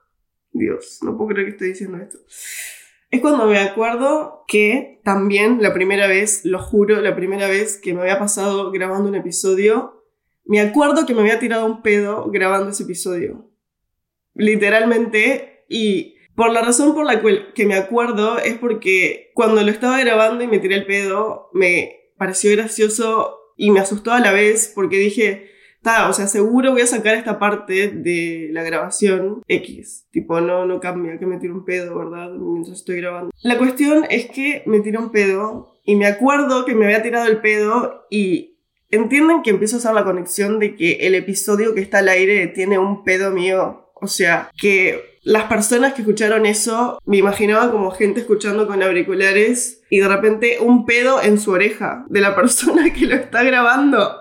Dios, 0.52 0.98
no 1.02 1.16
puedo 1.16 1.30
creer 1.30 1.46
que 1.46 1.52
estoy 1.52 1.68
diciendo 1.68 1.98
esto. 1.98 2.18
Es 3.10 3.20
cuando 3.20 3.46
me 3.46 3.58
acuerdo 3.58 4.44
que 4.46 5.00
también 5.02 5.60
la 5.60 5.74
primera 5.74 6.06
vez, 6.06 6.44
lo 6.44 6.58
juro, 6.60 7.00
la 7.00 7.16
primera 7.16 7.48
vez 7.48 7.78
que 7.78 7.94
me 7.94 8.02
había 8.02 8.18
pasado 8.18 8.70
grabando 8.70 9.08
un 9.08 9.16
episodio, 9.16 10.04
me 10.44 10.60
acuerdo 10.60 11.04
que 11.04 11.14
me 11.14 11.20
había 11.20 11.38
tirado 11.38 11.66
un 11.66 11.82
pedo 11.82 12.30
grabando 12.30 12.70
ese 12.70 12.84
episodio. 12.84 13.50
Literalmente, 14.34 15.64
y 15.68 16.14
por 16.34 16.50
la 16.50 16.62
razón 16.62 16.94
por 16.94 17.04
la 17.04 17.20
cual 17.20 17.52
que 17.54 17.66
me 17.66 17.74
acuerdo 17.74 18.38
es 18.38 18.54
porque 18.58 19.30
cuando 19.34 19.62
lo 19.62 19.70
estaba 19.70 19.98
grabando 20.00 20.42
y 20.44 20.46
me 20.46 20.58
tiré 20.58 20.76
el 20.76 20.86
pedo, 20.86 21.50
me 21.52 22.10
pareció 22.16 22.50
gracioso 22.52 23.38
y 23.56 23.70
me 23.70 23.80
asustó 23.80 24.12
a 24.12 24.20
la 24.20 24.32
vez 24.32 24.72
porque 24.74 24.98
dije, 24.98 25.50
ta, 25.82 26.08
o 26.08 26.12
sea, 26.12 26.26
seguro 26.26 26.72
voy 26.72 26.82
a 26.82 26.86
sacar 26.86 27.16
esta 27.16 27.38
parte 27.38 27.88
de 27.88 28.48
la 28.52 28.62
grabación 28.62 29.42
X. 29.48 30.06
Tipo, 30.10 30.40
no, 30.40 30.64
no 30.64 30.80
cambia 30.80 31.18
que 31.18 31.26
me 31.26 31.38
tire 31.38 31.52
un 31.52 31.64
pedo, 31.64 31.98
¿verdad? 31.98 32.30
Mientras 32.30 32.78
estoy 32.78 32.96
grabando. 32.96 33.30
La 33.42 33.58
cuestión 33.58 34.06
es 34.08 34.26
que 34.26 34.62
me 34.66 34.80
tiré 34.80 34.98
un 34.98 35.10
pedo 35.10 35.74
y 35.84 35.96
me 35.96 36.06
acuerdo 36.06 36.64
que 36.64 36.74
me 36.74 36.86
había 36.86 37.02
tirado 37.02 37.26
el 37.26 37.40
pedo 37.40 38.06
y 38.08 38.56
entienden 38.90 39.42
que 39.42 39.50
empiezo 39.50 39.76
a 39.76 39.78
hacer 39.80 39.94
la 39.94 40.04
conexión 40.04 40.58
de 40.58 40.76
que 40.76 40.92
el 41.06 41.14
episodio 41.14 41.74
que 41.74 41.80
está 41.80 41.98
al 41.98 42.08
aire 42.08 42.46
tiene 42.48 42.78
un 42.78 43.04
pedo 43.04 43.30
mío. 43.30 43.90
O 43.94 44.06
sea, 44.06 44.50
que 44.56 45.11
las 45.24 45.44
personas 45.44 45.94
que 45.94 46.02
escucharon 46.02 46.46
eso, 46.46 46.98
me 47.04 47.18
imaginaba 47.18 47.70
como 47.70 47.92
gente 47.92 48.20
escuchando 48.20 48.66
con 48.66 48.82
auriculares 48.82 49.82
y 49.88 50.00
de 50.00 50.08
repente 50.08 50.58
un 50.60 50.84
pedo 50.84 51.22
en 51.22 51.38
su 51.38 51.52
oreja 51.52 52.04
de 52.08 52.20
la 52.20 52.34
persona 52.36 52.92
que 52.92 53.06
lo 53.06 53.14
está 53.14 53.42
grabando. 53.42 54.16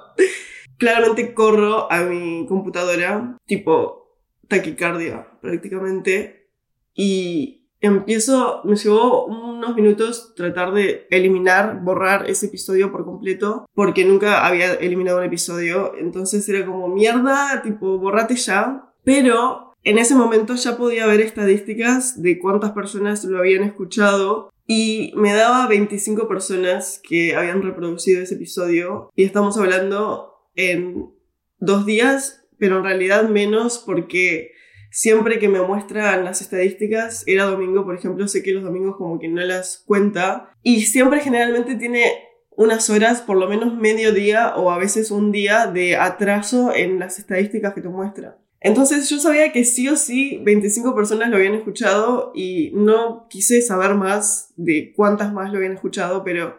Claramente 0.78 1.34
corro 1.34 1.92
a 1.92 2.02
mi 2.02 2.46
computadora, 2.48 3.38
tipo 3.46 4.20
taquicardia 4.48 5.28
prácticamente, 5.42 6.50
y 6.94 7.70
empiezo, 7.80 8.62
me 8.66 8.76
llevó 8.76 9.26
unos 9.26 9.76
minutos 9.76 10.34
tratar 10.36 10.74
de 10.74 11.08
eliminar, 11.10 11.82
borrar 11.82 12.30
ese 12.30 12.48
episodio 12.48 12.92
por 12.92 13.06
completo, 13.06 13.66
porque 13.74 14.06
nunca 14.06 14.46
había 14.46 14.74
eliminado 14.74 15.20
un 15.20 15.26
episodio, 15.26 15.94
entonces 15.98 16.48
era 16.50 16.66
como 16.66 16.90
mierda, 16.90 17.62
tipo, 17.64 17.98
borrate 17.98 18.36
ya, 18.36 18.94
pero 19.04 19.71
en 19.84 19.98
ese 19.98 20.16
momento 20.16 20.56
ya 20.56 20.78
podía 20.78 21.08
ver 21.08 21.22
estadísticas 21.22 22.22
de 22.22 22.40
cuántas 22.40 22.72
personas 22.72 23.24
lo 23.24 23.40
habían 23.40 23.64
escuchado 23.64 24.52
y 24.68 25.12
me 25.16 25.34
daba 25.34 25.68
25 25.68 26.28
personas 26.28 27.02
que 27.04 27.36
habían 27.36 27.62
reproducido 27.62 28.22
ese 28.22 28.36
episodio 28.36 29.10
y 29.16 29.24
estamos 29.24 29.58
hablando 29.58 30.50
en 30.56 31.12
dos 31.58 31.86
días, 31.86 32.46
pero 32.58 32.78
en 32.78 32.84
realidad 32.84 33.28
menos 33.28 33.80
porque 33.80 34.52
siempre 34.92 35.40
que 35.40 35.50
me 35.50 35.62
muestran 35.62 36.26
las 36.26 36.42
estadísticas, 36.42 37.24
era 37.26 37.46
domingo, 37.46 37.84
por 37.84 37.96
ejemplo, 37.96 38.28
sé 38.28 38.44
que 38.44 38.52
los 38.52 38.64
domingos 38.64 38.98
como 38.98 39.20
que 39.20 39.30
no 39.30 39.42
las 39.42 39.84
cuenta 39.86 40.54
y 40.62 40.82
siempre 40.82 41.22
generalmente 41.22 41.76
tiene 41.76 42.06
unas 42.52 42.90
horas, 42.90 43.22
por 43.22 43.38
lo 43.38 43.48
menos 43.50 43.74
medio 43.76 44.14
día 44.14 44.56
o 44.56 44.70
a 44.70 44.78
veces 44.78 45.10
un 45.10 45.32
día 45.32 45.66
de 45.68 45.96
atraso 45.96 46.74
en 46.76 47.00
las 47.00 47.18
estadísticas 47.18 47.74
que 47.74 47.82
te 47.82 47.90
muestra. 47.90 48.38
Entonces 48.62 49.10
yo 49.10 49.20
sabía 49.20 49.52
que 49.52 49.66
sí 49.66 49.90
o 49.90 49.96
sí 49.96 50.40
25 50.44 50.96
personas 50.96 51.30
lo 51.30 51.38
habían 51.38 51.56
escuchado 51.56 52.32
y 52.36 52.72
no 52.76 53.28
quise 53.28 53.62
saber 53.62 53.96
más 53.96 54.54
de 54.56 54.94
cuántas 54.96 55.34
más 55.34 55.52
lo 55.52 55.58
habían 55.58 55.74
escuchado, 55.74 56.24
pero 56.24 56.58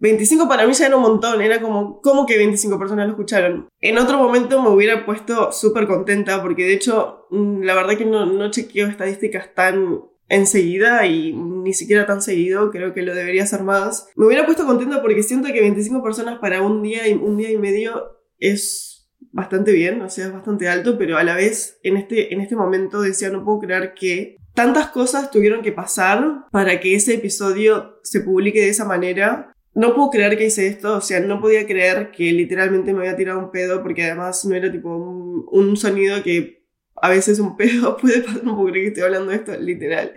25 0.00 0.46
para 0.46 0.66
mí 0.66 0.74
ya 0.74 0.86
era 0.86 0.96
un 0.96 1.02
montón, 1.02 1.40
era 1.40 1.60
como, 1.60 2.02
¿cómo 2.02 2.26
que 2.26 2.36
25 2.36 2.78
personas 2.78 3.06
lo 3.06 3.12
escucharon? 3.12 3.66
En 3.80 3.96
otro 3.96 4.18
momento 4.18 4.62
me 4.62 4.68
hubiera 4.68 5.06
puesto 5.06 5.50
súper 5.50 5.86
contenta 5.86 6.42
porque 6.42 6.64
de 6.64 6.74
hecho 6.74 7.26
mm, 7.30 7.62
la 7.62 7.74
verdad 7.74 7.96
que 7.96 8.04
no, 8.04 8.26
no 8.26 8.50
chequeo 8.50 8.86
estadísticas 8.86 9.54
tan 9.54 10.02
enseguida 10.28 11.06
y 11.06 11.32
ni 11.32 11.72
siquiera 11.72 12.04
tan 12.04 12.20
seguido, 12.20 12.70
creo 12.70 12.92
que 12.92 13.00
lo 13.00 13.14
debería 13.14 13.44
hacer 13.44 13.62
más. 13.62 14.08
Me 14.14 14.26
hubiera 14.26 14.44
puesto 14.44 14.66
contenta 14.66 15.00
porque 15.00 15.22
siento 15.22 15.48
que 15.50 15.62
25 15.62 16.02
personas 16.02 16.38
para 16.38 16.60
un 16.60 16.82
día 16.82 17.08
y 17.08 17.14
un 17.14 17.38
día 17.38 17.50
y 17.50 17.56
medio 17.56 18.18
es 18.38 18.97
bastante 19.32 19.72
bien, 19.72 20.00
o 20.02 20.08
sea, 20.08 20.26
es 20.26 20.32
bastante 20.32 20.68
alto, 20.68 20.98
pero 20.98 21.16
a 21.16 21.24
la 21.24 21.34
vez 21.34 21.78
en 21.82 21.96
este, 21.96 22.32
en 22.32 22.40
este 22.40 22.56
momento 22.56 23.00
decía, 23.00 23.30
no 23.30 23.44
puedo 23.44 23.60
creer 23.60 23.94
que 23.94 24.36
tantas 24.54 24.88
cosas 24.88 25.30
tuvieron 25.30 25.62
que 25.62 25.72
pasar 25.72 26.46
para 26.50 26.80
que 26.80 26.94
ese 26.94 27.14
episodio 27.14 28.00
se 28.02 28.20
publique 28.20 28.60
de 28.60 28.70
esa 28.70 28.84
manera. 28.84 29.52
No 29.74 29.94
puedo 29.94 30.10
creer 30.10 30.36
que 30.36 30.46
hice 30.46 30.66
esto, 30.66 30.96
o 30.96 31.00
sea, 31.00 31.20
no 31.20 31.40
podía 31.40 31.66
creer 31.66 32.10
que 32.10 32.32
literalmente 32.32 32.92
me 32.92 33.00
había 33.00 33.16
tirado 33.16 33.38
un 33.38 33.52
pedo, 33.52 33.82
porque 33.82 34.04
además 34.04 34.44
no 34.44 34.56
era 34.56 34.72
tipo 34.72 34.96
un, 34.96 35.76
sonido 35.76 36.22
que 36.24 36.64
a 36.96 37.10
veces 37.10 37.38
un 37.38 37.56
pedo 37.56 37.96
puede 38.00 38.22
pasar, 38.22 38.42
no 38.42 38.56
puedo 38.56 38.70
creer 38.70 38.86
que 38.86 38.88
estoy 38.88 39.04
hablando 39.04 39.30
de 39.30 39.36
esto, 39.36 39.56
literal. 39.56 40.14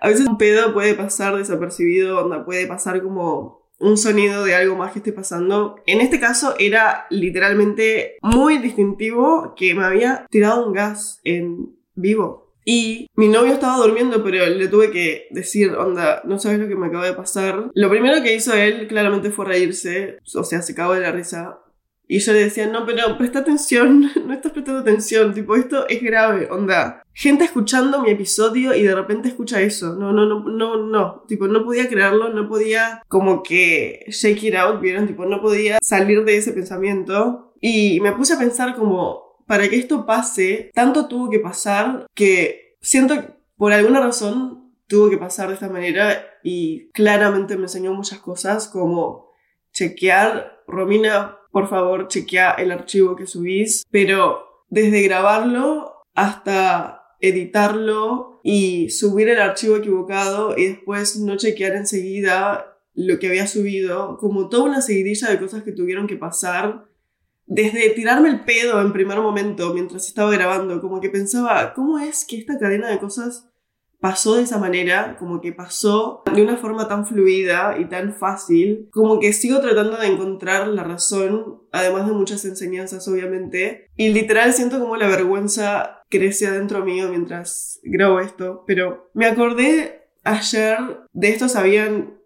A 0.00 0.08
veces 0.08 0.26
un 0.26 0.36
pedo 0.36 0.74
puede 0.74 0.94
pasar 0.94 1.36
desapercibido, 1.36 2.22
onda, 2.22 2.44
puede 2.44 2.66
pasar 2.66 3.02
como 3.02 3.57
un 3.80 3.96
sonido 3.96 4.44
de 4.44 4.54
algo 4.54 4.76
más 4.76 4.92
que 4.92 4.98
esté 4.98 5.12
pasando. 5.12 5.76
En 5.86 6.00
este 6.00 6.20
caso 6.20 6.54
era 6.58 7.06
literalmente 7.10 8.16
muy 8.22 8.58
distintivo 8.58 9.54
que 9.56 9.74
me 9.74 9.84
había 9.84 10.26
tirado 10.30 10.66
un 10.66 10.72
gas 10.72 11.20
en 11.24 11.76
vivo. 11.94 12.48
Y 12.64 13.08
mi 13.14 13.28
novio 13.28 13.54
estaba 13.54 13.78
durmiendo, 13.78 14.22
pero 14.22 14.44
le 14.44 14.68
tuve 14.68 14.90
que 14.90 15.26
decir, 15.30 15.70
onda, 15.70 16.20
no 16.26 16.38
sabes 16.38 16.58
lo 16.58 16.68
que 16.68 16.76
me 16.76 16.88
acaba 16.88 17.06
de 17.06 17.14
pasar. 17.14 17.70
Lo 17.72 17.88
primero 17.88 18.22
que 18.22 18.34
hizo 18.34 18.52
él 18.52 18.86
claramente 18.88 19.30
fue 19.30 19.46
reírse, 19.46 20.18
o 20.34 20.44
sea, 20.44 20.60
se 20.60 20.74
cagó 20.74 20.92
de 20.92 21.00
la 21.00 21.10
risa. 21.10 21.60
Y 22.10 22.20
yo 22.20 22.32
le 22.32 22.44
decía, 22.44 22.66
no, 22.66 22.86
pero 22.86 23.18
presta 23.18 23.40
atención, 23.40 24.10
no 24.26 24.32
estás 24.32 24.52
prestando 24.52 24.80
atención, 24.80 25.34
tipo, 25.34 25.54
esto 25.54 25.86
es 25.88 26.02
grave, 26.02 26.48
onda. 26.50 27.02
Gente 27.12 27.44
escuchando 27.44 28.00
mi 28.00 28.10
episodio 28.10 28.74
y 28.74 28.82
de 28.82 28.94
repente 28.94 29.28
escucha 29.28 29.60
eso. 29.60 29.94
No, 29.94 30.12
no, 30.12 30.24
no, 30.24 30.40
no, 30.48 30.76
no. 30.78 31.24
Tipo, 31.28 31.48
no 31.48 31.64
podía 31.64 31.88
creerlo, 31.88 32.30
no 32.30 32.48
podía 32.48 33.02
como 33.08 33.42
que 33.42 34.06
shake 34.08 34.44
it 34.44 34.54
out, 34.54 34.80
¿vieron? 34.80 35.06
Tipo, 35.06 35.26
no 35.26 35.42
podía 35.42 35.78
salir 35.82 36.24
de 36.24 36.38
ese 36.38 36.52
pensamiento. 36.52 37.52
Y 37.60 38.00
me 38.00 38.12
puse 38.12 38.34
a 38.34 38.38
pensar 38.38 38.74
como, 38.74 39.36
para 39.46 39.68
que 39.68 39.76
esto 39.76 40.06
pase, 40.06 40.70
tanto 40.72 41.08
tuvo 41.08 41.28
que 41.28 41.40
pasar 41.40 42.06
que 42.14 42.76
siento 42.80 43.14
que 43.20 43.28
por 43.56 43.72
alguna 43.72 44.00
razón 44.00 44.72
tuvo 44.86 45.10
que 45.10 45.18
pasar 45.18 45.48
de 45.48 45.54
esta 45.54 45.68
manera 45.68 46.24
y 46.42 46.88
claramente 46.92 47.56
me 47.56 47.64
enseñó 47.64 47.92
muchas 47.92 48.20
cosas 48.20 48.68
como 48.68 49.32
chequear, 49.72 50.62
Romina, 50.66 51.37
por 51.50 51.68
favor 51.68 52.08
chequea 52.08 52.52
el 52.52 52.72
archivo 52.72 53.16
que 53.16 53.26
subís, 53.26 53.84
pero 53.90 54.64
desde 54.68 55.02
grabarlo 55.02 56.04
hasta 56.14 57.02
editarlo 57.20 58.40
y 58.42 58.90
subir 58.90 59.28
el 59.28 59.40
archivo 59.40 59.76
equivocado 59.76 60.56
y 60.56 60.66
después 60.66 61.18
no 61.18 61.36
chequear 61.36 61.74
enseguida 61.74 62.78
lo 62.94 63.18
que 63.18 63.28
había 63.28 63.46
subido, 63.46 64.16
como 64.18 64.48
toda 64.48 64.64
una 64.64 64.80
seguidilla 64.80 65.30
de 65.30 65.38
cosas 65.38 65.62
que 65.62 65.72
tuvieron 65.72 66.06
que 66.06 66.16
pasar, 66.16 66.86
desde 67.46 67.90
tirarme 67.90 68.28
el 68.28 68.40
pedo 68.44 68.80
en 68.80 68.92
primer 68.92 69.20
momento 69.20 69.72
mientras 69.72 70.06
estaba 70.06 70.30
grabando, 70.30 70.80
como 70.80 71.00
que 71.00 71.08
pensaba, 71.08 71.72
¿cómo 71.74 71.98
es 71.98 72.24
que 72.24 72.36
esta 72.36 72.58
cadena 72.58 72.88
de 72.88 72.98
cosas 72.98 73.48
pasó 74.00 74.36
de 74.36 74.42
esa 74.42 74.58
manera? 74.58 75.16
Como 75.18 75.40
que 75.40 75.52
pasó 75.52 76.22
de 76.34 76.42
una 76.42 76.56
forma 76.56 76.88
tan 76.88 77.06
fluida 77.06 77.76
y 77.78 77.86
tan 77.86 78.14
fácil, 78.14 78.88
como 78.92 79.18
que 79.20 79.32
sigo 79.32 79.60
tratando 79.60 79.96
de 79.96 80.06
encontrar 80.06 80.68
la 80.68 80.84
razón, 80.84 81.62
además 81.72 82.06
de 82.06 82.12
muchas 82.12 82.44
enseñanzas, 82.44 83.06
obviamente, 83.08 83.88
y 83.96 84.10
literal 84.10 84.52
siento 84.52 84.78
como 84.80 84.96
la 84.96 85.08
vergüenza 85.08 86.02
crece 86.08 86.46
adentro 86.46 86.84
mío 86.84 87.08
mientras 87.10 87.80
grabo 87.82 88.20
esto, 88.20 88.64
pero 88.66 89.10
me 89.14 89.26
acordé 89.26 90.08
ayer 90.24 90.78
de 91.12 91.28
esto 91.28 91.48
sabían 91.48 92.18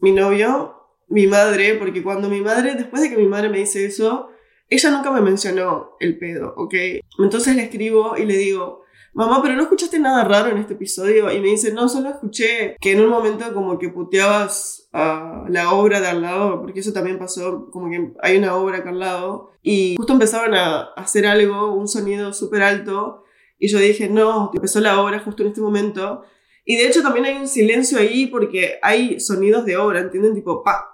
mi 0.00 0.12
novio, 0.12 0.74
mi 1.08 1.26
madre, 1.26 1.74
porque 1.74 2.02
cuando 2.02 2.28
mi 2.28 2.40
madre, 2.40 2.74
después 2.74 3.02
de 3.02 3.10
que 3.10 3.16
mi 3.16 3.26
madre 3.26 3.48
me 3.48 3.58
dice 3.58 3.84
eso, 3.84 4.28
ella 4.68 4.90
nunca 4.90 5.10
me 5.10 5.22
mencionó 5.22 5.96
el 5.98 6.18
pedo, 6.18 6.54
¿ok? 6.56 6.74
Entonces 7.18 7.56
le 7.56 7.62
escribo 7.62 8.16
y 8.18 8.26
le 8.26 8.36
digo, 8.36 8.84
mamá, 9.18 9.42
pero 9.42 9.56
no 9.56 9.62
escuchaste 9.62 9.98
nada 9.98 10.22
raro 10.22 10.50
en 10.50 10.58
este 10.58 10.74
episodio. 10.74 11.30
Y 11.32 11.40
me 11.40 11.48
dice, 11.48 11.72
no, 11.72 11.88
solo 11.88 12.08
escuché 12.10 12.76
que 12.80 12.92
en 12.92 13.00
un 13.00 13.10
momento 13.10 13.52
como 13.52 13.76
que 13.76 13.88
puteabas 13.88 14.88
a 14.92 15.44
la 15.48 15.72
obra 15.72 16.00
de 16.00 16.06
al 16.06 16.22
lado, 16.22 16.60
porque 16.60 16.80
eso 16.80 16.92
también 16.92 17.18
pasó, 17.18 17.68
como 17.72 17.90
que 17.90 18.12
hay 18.22 18.38
una 18.38 18.54
obra 18.54 18.78
acá 18.78 18.90
al 18.90 19.00
lado, 19.00 19.50
y 19.60 19.96
justo 19.96 20.12
empezaban 20.12 20.54
a 20.54 20.92
hacer 20.96 21.26
algo, 21.26 21.74
un 21.74 21.88
sonido 21.88 22.32
súper 22.32 22.62
alto, 22.62 23.24
y 23.58 23.66
yo 23.68 23.80
dije, 23.80 24.08
no, 24.08 24.52
empezó 24.54 24.78
la 24.78 25.00
obra 25.00 25.18
justo 25.18 25.42
en 25.42 25.48
este 25.48 25.60
momento. 25.60 26.22
Y 26.64 26.76
de 26.76 26.86
hecho 26.86 27.02
también 27.02 27.26
hay 27.26 27.36
un 27.38 27.48
silencio 27.48 27.98
ahí 27.98 28.26
porque 28.28 28.78
hay 28.82 29.18
sonidos 29.18 29.64
de 29.64 29.76
obra, 29.76 29.98
¿entienden? 30.00 30.34
Tipo, 30.34 30.62
pa, 30.62 30.86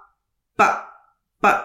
pa, 0.55 0.94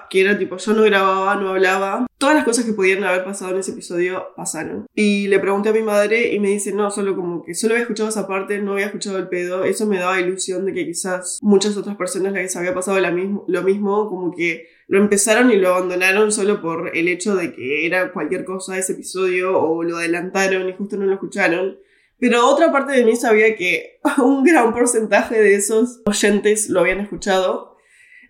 que 0.08 0.20
era 0.20 0.38
tipo, 0.38 0.56
yo 0.56 0.72
no 0.72 0.82
grababa, 0.82 1.37
no 1.37 1.50
hablaba. 1.50 2.06
Todas 2.18 2.34
las 2.34 2.44
cosas 2.44 2.64
que 2.64 2.72
podían 2.72 3.02
haber 3.04 3.25
pasado 3.25 3.52
en 3.52 3.58
ese 3.58 3.72
episodio 3.72 4.28
pasaron. 4.37 4.87
Y 4.94 5.28
le 5.28 5.38
pregunté 5.38 5.70
a 5.70 5.72
mi 5.72 5.82
madre 5.82 6.32
y 6.32 6.38
me 6.38 6.49
dice, 6.49 6.72
no, 6.72 6.90
solo 6.90 7.16
como 7.16 7.42
que 7.42 7.54
solo 7.54 7.75
había 7.75 7.82
escuchado 7.82 8.08
esa 8.08 8.28
parte, 8.28 8.60
no 8.60 8.72
había 8.72 8.87
escuchado 8.87 9.18
el 9.18 9.28
pedo. 9.28 9.64
Eso 9.64 9.87
me 9.87 9.99
daba 9.99 10.20
ilusión 10.20 10.66
de 10.66 10.75
que 10.75 10.87
quizás 10.87 11.38
muchas 11.42 11.76
otras 11.76 11.96
personas 11.96 12.32
les 12.32 12.54
había 12.56 12.75
pasado 12.75 12.99
la 13.00 13.10
mismo, 13.10 13.44
lo 13.49 13.62
mismo, 13.62 14.08
como 14.08 14.34
que 14.34 14.68
lo 14.87 14.99
empezaron 14.99 15.50
y 15.50 15.56
lo 15.56 15.75
abandonaron 15.75 16.32
solo 16.32 16.60
por 16.60 16.96
el 16.96 17.08
hecho 17.08 17.37
de 17.37 17.54
que 17.54 17.87
era 17.87 18.12
cualquier 18.12 18.44
cosa 18.44 18.76
ese 18.76 18.92
episodio 18.92 19.58
o 19.58 19.82
lo 19.82 19.96
adelantaron 19.96 20.68
y 20.68 20.75
justo 20.75 20.96
no 20.96 21.06
lo 21.06 21.14
escucharon. 21.14 21.78
Pero 22.18 22.46
otra 22.46 22.70
parte 22.70 22.92
de 22.92 23.04
mí 23.04 23.16
sabía 23.16 23.56
que 23.56 24.00
un 24.18 24.44
gran 24.44 24.75
porcentaje 24.75 25.40
de 25.40 25.54
esos 25.54 26.02
oyentes 26.04 26.68
lo 26.68 26.80
habían 26.80 27.00
escuchado 27.00 27.70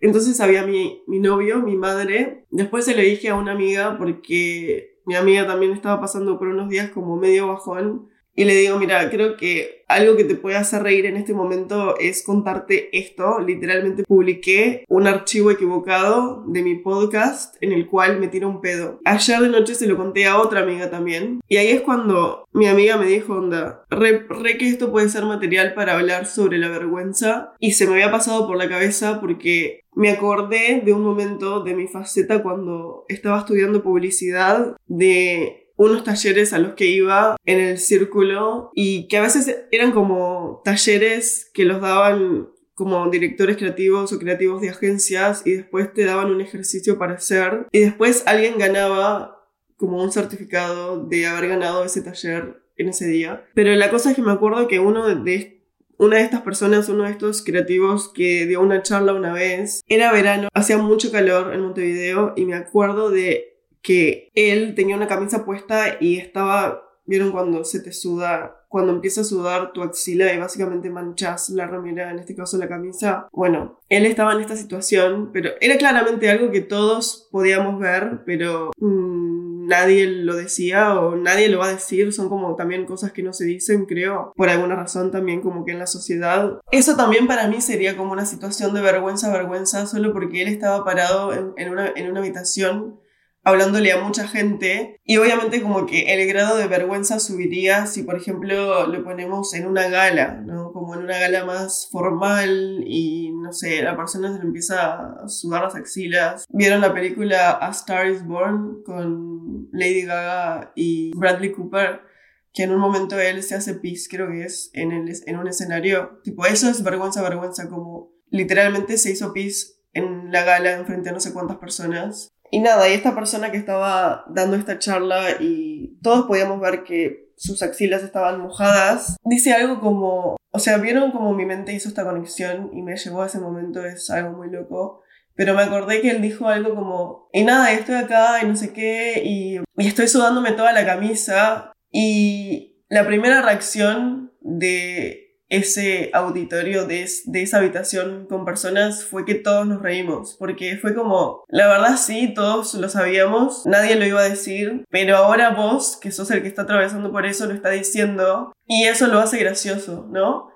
entonces 0.01 0.41
había 0.41 0.67
mi, 0.67 1.03
mi 1.07 1.21
novio, 1.21 1.61
mi 1.61 1.77
madre. 1.77 2.47
Después 2.51 2.85
se 2.85 2.95
lo 2.95 3.03
dije 3.03 3.29
a 3.29 3.35
una 3.35 3.53
amiga 3.53 3.99
porque 3.99 4.99
mi 5.05 5.15
amiga 5.15 5.47
también 5.47 5.73
estaba 5.73 6.01
pasando 6.01 6.39
por 6.39 6.49
unos 6.49 6.69
días 6.69 6.91
como 6.91 7.17
medio 7.17 7.49
bajón 7.49 8.09
y 8.35 8.45
le 8.45 8.55
digo, 8.55 8.79
mira, 8.79 9.11
creo 9.11 9.37
que 9.37 9.85
algo 9.89 10.17
que 10.17 10.25
te 10.25 10.37
puede 10.37 10.57
hacer 10.57 10.83
reír 10.83 11.05
en 11.07 11.17
este 11.17 11.35
momento 11.35 11.97
es 11.99 12.23
contarte 12.23 12.97
esto. 12.97 13.41
Literalmente 13.41 14.05
publiqué 14.05 14.85
un 14.89 15.07
archivo 15.07 15.51
equivocado 15.51 16.45
de 16.47 16.63
mi 16.63 16.77
podcast 16.77 17.57
en 17.61 17.73
el 17.73 17.89
cual 17.89 18.21
me 18.21 18.29
tiro 18.29 18.49
un 18.49 18.61
pedo. 18.61 19.01
Ayer 19.05 19.41
de 19.41 19.49
noche 19.49 19.75
se 19.75 19.89
lo 19.89 19.97
conté 19.97 20.27
a 20.27 20.39
otra 20.39 20.61
amiga 20.61 20.91
también. 20.91 21.41
Y 21.49 21.57
ahí 21.57 21.69
es 21.69 21.81
cuando 21.81 22.45
mi 22.53 22.67
amiga 22.67 22.97
me 22.97 23.07
dijo, 23.07 23.35
onda, 23.35 23.85
re, 23.91 24.25
re 24.29 24.57
que 24.57 24.69
esto 24.69 24.93
puede 24.93 25.09
ser 25.09 25.25
material 25.25 25.75
para 25.75 25.95
hablar 25.95 26.27
sobre 26.27 26.59
la 26.59 26.69
vergüenza. 26.69 27.53
Y 27.59 27.73
se 27.73 27.87
me 27.87 27.95
había 27.95 28.13
pasado 28.13 28.47
por 28.47 28.57
la 28.57 28.69
cabeza 28.69 29.21
porque 29.21 29.81
me 29.95 30.11
acordé 30.11 30.83
de 30.85 30.93
un 30.93 31.03
momento 31.03 31.65
de 31.65 31.75
mi 31.75 31.89
faceta 31.89 32.43
cuando 32.43 33.05
estaba 33.09 33.41
estudiando 33.41 33.83
publicidad 33.83 34.77
de 34.87 35.60
unos 35.81 36.05
talleres 36.05 36.53
a 36.53 36.59
los 36.59 36.75
que 36.75 36.89
iba 36.89 37.37
en 37.47 37.59
el 37.59 37.79
círculo 37.79 38.71
y 38.75 39.09
que 39.09 39.17
a 39.17 39.23
veces 39.23 39.65
eran 39.71 39.93
como 39.93 40.61
talleres 40.63 41.51
que 41.55 41.65
los 41.65 41.81
daban 41.81 42.51
como 42.75 43.09
directores 43.09 43.57
creativos 43.57 44.13
o 44.13 44.19
creativos 44.19 44.61
de 44.61 44.69
agencias 44.69 45.41
y 45.47 45.53
después 45.53 45.91
te 45.95 46.05
daban 46.05 46.31
un 46.31 46.43
ejercicio 46.43 46.99
para 46.99 47.15
hacer 47.15 47.67
y 47.73 47.79
después 47.81 48.25
alguien 48.27 48.59
ganaba 48.59 49.47
como 49.79 50.03
un 50.03 50.13
certificado 50.13 51.03
de 51.03 51.27
haber 51.27 51.49
ganado 51.49 51.83
ese 51.83 52.03
taller 52.03 52.63
en 52.77 52.91
ese 52.91 53.07
día. 53.07 53.47
Pero 53.55 53.75
la 53.75 53.89
cosa 53.89 54.11
es 54.11 54.17
que 54.17 54.23
me 54.23 54.33
acuerdo 54.33 54.69
que 54.69 54.81
uno 54.81 55.07
de 55.07 55.63
una 55.97 56.17
de 56.17 56.25
estas 56.25 56.43
personas, 56.43 56.91
uno 56.91 57.05
de 57.05 57.11
estos 57.11 57.43
creativos 57.43 58.09
que 58.09 58.47
dio 58.47 58.61
una 58.61 58.83
charla 58.83 59.15
una 59.15 59.33
vez, 59.33 59.83
era 59.87 60.13
verano, 60.13 60.49
hacía 60.53 60.77
mucho 60.77 61.11
calor 61.11 61.55
en 61.55 61.61
Montevideo 61.61 62.35
y 62.37 62.45
me 62.45 62.55
acuerdo 62.55 63.11
de 63.11 63.50
que 63.83 64.31
él 64.35 64.75
tenía 64.75 64.97
una 64.97 65.09
camisa 65.09 65.45
puesta 65.45 65.97
y 66.01 66.19
estaba, 66.19 66.83
¿vieron 67.07 67.33
cuando 67.33 67.65
se 67.65 67.81
te 67.81 67.93
suda? 67.93 68.57
Cuando 68.69 68.93
empieza 68.93 69.23
a 69.23 69.25
sudar 69.25 69.73
tu 69.73 69.83
axila 69.83 70.33
y 70.33 70.39
básicamente 70.39 70.91
manchas 70.91 71.51
la 71.51 71.67
remera, 71.67 72.11
en 72.11 72.21
este 72.21 72.37
caso 72.37 72.57
la 72.57 72.69
camisa. 72.69 73.27
Bueno, 73.33 73.81
él 73.89 74.07
estaba 74.07 74.33
en 74.33 74.41
esta 74.41 74.57
situación, 74.57 75.31
pero 75.33 75.51
era 75.61 75.77
claramente 75.77 76.31
algo 76.31 76.53
que 76.53 76.61
todos 76.61 77.29
podíamos 77.33 77.81
ver, 77.81 78.23
pero 78.25 78.71
mm, 78.79 79.67
nadie 79.67 80.07
lo 80.07 80.37
decía 80.37 81.01
o 81.01 81.17
nadie 81.17 81.49
lo 81.49 81.59
va 81.59 81.67
a 81.67 81.73
decir. 81.73 82.13
Son 82.13 82.29
como 82.29 82.55
también 82.55 82.85
cosas 82.85 83.11
que 83.11 83.25
no 83.25 83.33
se 83.33 83.45
dicen, 83.45 83.87
creo, 83.87 84.33
por 84.37 84.49
alguna 84.49 84.77
razón 84.77 85.11
también 85.11 85.41
como 85.41 85.65
que 85.65 85.73
en 85.73 85.81
la 85.81 85.87
sociedad. 85.89 86.61
Eso 86.71 86.95
también 86.95 87.27
para 87.27 87.49
mí 87.49 87.61
sería 87.61 87.97
como 87.97 88.13
una 88.13 88.27
situación 88.27 88.73
de 88.73 88.83
vergüenza, 88.83 89.33
vergüenza, 89.33 89.87
solo 89.87 90.13
porque 90.13 90.43
él 90.43 90.49
estaba 90.49 90.85
parado 90.85 91.33
en, 91.33 91.71
una, 91.71 91.89
en 91.97 92.11
una 92.11 92.21
habitación 92.21 93.00
hablándole 93.43 93.93
a 93.93 94.01
mucha 94.01 94.29
gente 94.29 95.01
y 95.05 95.17
obviamente 95.17 95.63
como 95.63 95.87
que 95.87 96.13
el 96.13 96.29
grado 96.29 96.57
de 96.57 96.67
vergüenza 96.67 97.19
subiría 97.19 97.87
si 97.87 98.03
por 98.03 98.17
ejemplo 98.17 98.87
lo 98.87 99.05
ponemos 99.05 99.55
en 99.55 99.67
una 99.67 99.89
gala, 99.89 100.43
¿no? 100.45 100.73
Como 100.73 100.95
en 100.95 101.05
una 101.05 101.19
gala 101.19 101.45
más 101.45 101.89
formal 101.91 102.85
y 102.87 103.33
no 103.33 103.53
sé, 103.53 103.83
la 103.83 103.97
persona 103.97 104.37
se 104.37 104.43
empieza 104.43 105.23
a 105.25 105.29
sudar 105.29 105.63
las 105.63 105.75
axilas. 105.75 106.45
¿Vieron 106.51 106.81
la 106.81 106.93
película 106.93 107.59
A 107.61 107.71
Star 107.71 108.09
is 108.09 108.25
Born 108.27 108.83
con 108.85 109.69
Lady 109.73 110.03
Gaga 110.03 110.73
y 110.75 111.11
Bradley 111.17 111.53
Cooper? 111.53 112.11
que 112.53 112.65
en 112.65 112.73
un 112.73 112.81
momento 112.81 113.19
él 113.19 113.43
se 113.43 113.55
hace 113.55 113.75
pis, 113.75 114.09
creo 114.11 114.29
que 114.29 114.43
es, 114.43 114.71
en, 114.73 114.93
el, 114.93 115.13
en 115.27 115.39
un 115.39 115.47
escenario. 115.47 116.21
Tipo, 116.25 116.47
eso 116.47 116.69
es 116.69 116.83
vergüenza, 116.83 117.23
vergüenza, 117.23 117.69
como 117.69 118.13
literalmente 118.31 118.99
se 118.99 119.13
hizo 119.13 119.33
pis 119.33 119.81
en 119.93 120.33
la 120.33 120.45
gala 120.45 120.73
enfrente 120.73 121.11
a 121.11 121.13
no 121.13 121.21
sé 121.21 121.33
cuántas 121.33 121.59
personas. 121.59 122.33
Y 122.51 122.59
nada, 122.61 122.89
y 122.89 122.93
esta 122.93 123.15
persona 123.15 123.51
que 123.51 123.57
estaba 123.57 124.25
dando 124.29 124.57
esta 124.57 124.79
charla 124.79 125.37
y 125.41 125.99
todos 126.03 126.27
podíamos 126.27 126.61
ver 126.61 126.83
que 126.83 127.31
sus 127.37 127.63
axilas 127.63 128.03
estaban 128.03 128.41
mojadas, 128.41 129.17
dice 129.25 129.53
algo 129.53 129.81
como, 129.81 130.37
o 130.51 130.59
sea, 130.59 130.79
vieron 130.79 131.13
como 131.13 131.33
mi 131.33 131.47
mente 131.47 131.73
hizo 131.73 131.89
esta 131.89 132.05
conexión 132.05 132.71
y 132.73 132.83
me 132.83 132.97
llevó 132.97 133.23
a 133.23 133.27
ese 133.27 133.39
momento, 133.39 133.85
es 133.85 134.11
algo 134.11 134.37
muy 134.37 134.51
loco. 134.51 135.03
Pero 135.37 135.55
me 135.55 135.63
acordé 135.63 136.03
que 136.03 136.11
él 136.11 136.21
dijo 136.21 136.49
algo 136.49 136.75
como, 136.75 137.29
y 137.33 137.45
nada, 137.45 137.73
estoy 137.73 137.95
acá 137.95 138.41
y 138.43 138.47
no 138.47 138.57
sé 138.57 138.73
qué, 138.75 139.23
y, 139.25 139.61
y 139.77 139.87
estoy 139.87 140.09
sudándome 140.09 140.53
toda 140.53 140.73
la 140.73 140.85
camisa. 140.85 141.73
Y 141.91 142.85
la 142.91 143.07
primera 143.07 143.41
reacción 143.41 144.33
de 144.41 145.30
ese 145.51 146.11
auditorio 146.15 146.87
de, 146.87 147.09
de, 147.25 147.43
esa 147.43 147.59
habitación 147.59 148.27
con 148.29 148.45
personas 148.45 149.05
fue 149.05 149.25
que 149.25 149.35
todos 149.35 149.67
nos 149.67 149.83
reímos, 149.83 150.37
porque 150.39 150.79
fue 150.79 150.95
como, 150.95 151.45
la 151.49 151.67
verdad 151.67 151.97
sí, 151.97 152.33
todos 152.35 152.75
lo 152.75 152.89
sabíamos, 152.89 153.67
nadie 153.67 153.97
lo 153.97 154.07
iba 154.07 154.21
a 154.21 154.29
decir, 154.29 154.85
pero 154.91 155.17
ahora 155.17 155.51
vos, 155.51 155.99
que 156.01 156.13
sos 156.13 156.31
el 156.31 156.43
que 156.43 156.49
está 156.49 156.63
atravesando 156.63 157.11
por 157.11 157.27
eso, 157.27 157.47
lo 157.47 157.53
está 157.53 157.71
diciendo, 157.71 158.53
y 158.67 158.85
eso 158.85 159.09
lo 159.09 159.19
hace 159.19 159.39
gracioso, 159.39 160.07
¿no? 160.11 160.49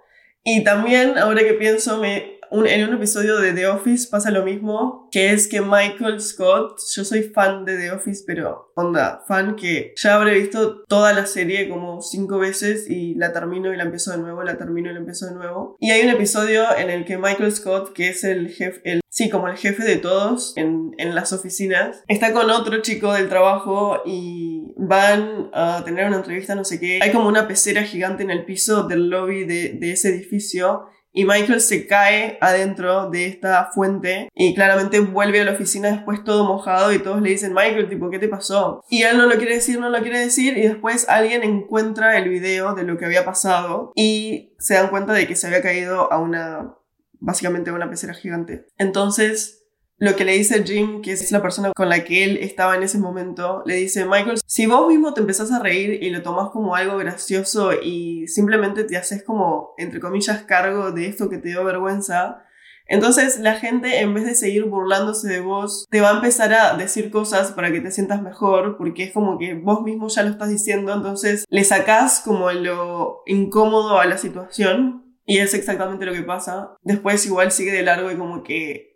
Y 0.45 0.63
también, 0.63 1.19
ahora 1.19 1.43
que 1.43 1.55
pienso, 1.55 1.99
me, 1.99 2.34
en 2.63 2.89
un 2.89 2.95
episodio 2.95 3.39
de 3.41 3.53
The 3.53 3.67
Office 3.67 4.07
pasa 4.09 4.31
lo 4.31 4.45
mismo, 4.45 5.09
que 5.11 5.33
es 5.33 5.49
que 5.49 5.61
Michael 5.61 6.21
Scott, 6.21 6.79
yo 6.95 7.05
soy 7.05 7.25
fan 7.25 7.65
de 7.65 7.77
The 7.77 7.91
Office, 7.91 8.23
pero 8.25 8.73
onda, 8.77 9.23
fan 9.27 9.57
que 9.57 9.93
ya 9.97 10.15
habré 10.15 10.35
visto 10.39 10.85
toda 10.85 11.13
la 11.13 11.27
serie 11.27 11.69
como 11.69 12.01
cinco 12.01 12.39
veces 12.39 12.89
y 12.89 13.15
la 13.17 13.33
termino 13.33 13.73
y 13.73 13.77
la 13.77 13.83
empiezo 13.83 14.13
de 14.13 14.19
nuevo, 14.19 14.43
la 14.45 14.57
termino 14.57 14.91
y 14.91 14.93
la 14.93 15.01
empiezo 15.01 15.27
de 15.27 15.35
nuevo. 15.35 15.77
Y 15.81 15.91
hay 15.91 16.03
un 16.03 16.11
episodio 16.11 16.65
en 16.77 16.91
el 16.91 17.05
que 17.05 17.19
Michael 17.19 17.53
Scott, 17.53 17.93
que 17.93 18.09
es 18.09 18.23
el 18.23 18.51
jefe, 18.51 18.81
el, 18.85 19.01
sí, 19.09 19.29
como 19.29 19.49
el 19.49 19.57
jefe 19.57 19.83
de 19.83 19.97
todos 19.97 20.57
en, 20.57 20.95
en 20.99 21.15
las 21.15 21.33
oficinas, 21.33 22.05
está 22.07 22.33
con 22.33 22.51
otro 22.51 22.81
chico 22.83 23.13
del 23.13 23.29
trabajo 23.29 24.01
y 24.07 24.73
van 24.77 25.51
a 25.53 25.83
tener 25.85 26.07
una 26.07 26.19
entrevista, 26.19 26.55
no 26.55 26.65
sé 26.65 26.79
qué. 26.79 27.01
Hay 27.03 27.11
como 27.11 27.29
una 27.29 27.49
pecera 27.49 27.83
gigante 27.83 28.23
en 28.23 28.31
el 28.31 28.45
piso 28.45 28.85
del 28.85 29.11
lobby 29.11 29.45
de 29.45 29.91
ese 29.91 30.11
edificio 30.11 30.87
y 31.17 31.25
Michael 31.25 31.61
se 31.61 31.87
cae 31.87 32.39
adentro 32.41 33.09
de 33.09 33.27
esta 33.27 33.71
fuente 33.73 34.29
y 34.35 34.53
claramente 34.55 34.99
vuelve 34.99 35.41
a 35.41 35.45
la 35.45 35.53
oficina 35.53 35.93
después 35.93 36.25
todo 36.25 36.45
mojado 36.45 36.93
y 36.93 36.99
todos 36.99 37.23
le 37.23 37.31
dicen, 37.31 37.55
Michael, 37.55 37.89
tipo, 37.89 38.11
¿qué 38.11 38.19
te 38.19 38.27
pasó? 38.27 38.83
Y 38.91 39.05
él 39.05 39.17
no 39.17 39.27
lo 39.27 39.37
quiere 39.37 39.55
decir, 39.55 39.79
no 39.79 39.91
lo 39.91 40.03
quiere 40.03 40.19
decir 40.19 40.59
y 40.59 40.63
después 40.63 41.09
alguien 41.09 41.45
encuentra 41.45 42.19
el 42.19 42.29
video 42.29 42.75
de 42.75 42.83
lo 42.83 42.99
que 42.99 43.05
había 43.05 43.25
pasado 43.25 43.93
y 43.95 44.55
se 44.59 44.75
dan 44.75 44.91
cuenta 44.91 45.13
de 45.13 45.29
que 45.29 45.37
se 45.37 45.47
había 45.47 45.63
caído 45.63 46.13
a 46.13 46.19
una, 46.19 46.75
básicamente 47.21 47.71
a 47.71 47.75
una 47.75 47.89
pecera 47.89 48.13
gigante. 48.13 48.67
Entonces, 48.77 49.64
lo 49.99 50.17
que 50.17 50.25
le 50.25 50.33
dice 50.33 50.65
Jim, 50.65 51.03
que 51.03 51.13
es 51.13 51.31
la 51.31 51.43
persona 51.43 51.73
con 51.75 51.89
la 51.89 52.05
que 52.05 52.25
él 52.25 52.39
estaba 52.39 52.77
en 52.77 52.83
ese 52.83 52.99
momento, 52.99 53.63
le 53.65 53.77
dice, 53.77 54.05
Michael, 54.05 54.39
si 54.47 54.67
vos 54.67 54.89
mismo 54.89 55.15
te 55.15 55.21
empezás 55.21 55.53
a 55.53 55.61
reír 55.61 56.03
y 56.03 56.11
lo 56.11 56.23
tomás 56.23 56.51
como 56.51 56.75
algo 56.75 56.97
gracioso 56.99 57.73
y 57.73 58.27
simplemente 58.27 58.85
te 58.85 58.97
haces 58.97 59.23
como, 59.23 59.75
entre 59.79 60.01
comillas, 60.01 60.43
cargo 60.43 60.91
de 60.93 61.07
esto 61.07 61.29
que 61.29 61.39
te 61.39 61.51
dio 61.51 61.65
vergüenza, 61.65 62.45
entonces 62.87 63.39
la 63.39 63.55
gente 63.55 64.01
en 64.01 64.13
vez 64.13 64.27
de 64.27 64.35
seguir 64.35 64.65
burlándose 64.65 65.29
de 65.29 65.41
vos, 65.41 65.87
te 65.91 66.01
va 66.01 66.11
a 66.11 66.17
empezar 66.17 66.53
a 66.53 66.77
decir 66.77 67.11
cosas 67.11 67.53
para 67.53 67.73
que 67.73 67.81
te 67.81 67.91
sientas 67.91 68.21
mejor, 68.21 68.77
porque 68.77 69.05
es 69.05 69.13
como 69.13 69.39
que 69.39 69.55
vos 69.55 69.83
mismo 69.83 70.09
ya 70.09 70.23
lo 70.23 70.31
estás 70.31 70.51
diciendo, 70.51 70.93
entonces 70.93 71.45
le 71.49 71.65
sacás 71.65 72.21
como 72.21 72.51
lo 72.53 73.23
incómodo 73.27 73.99
a 73.99 74.07
la 74.07 74.19
situación 74.19 75.17
y 75.25 75.39
es 75.39 75.55
exactamente 75.55 76.05
lo 76.05 76.13
que 76.13 76.23
pasa. 76.23 76.77
Después 76.83 77.25
igual 77.25 77.53
sigue 77.53 77.73
de 77.73 77.83
largo 77.83 78.11
y 78.11 78.17
como 78.17 78.43
que 78.43 78.94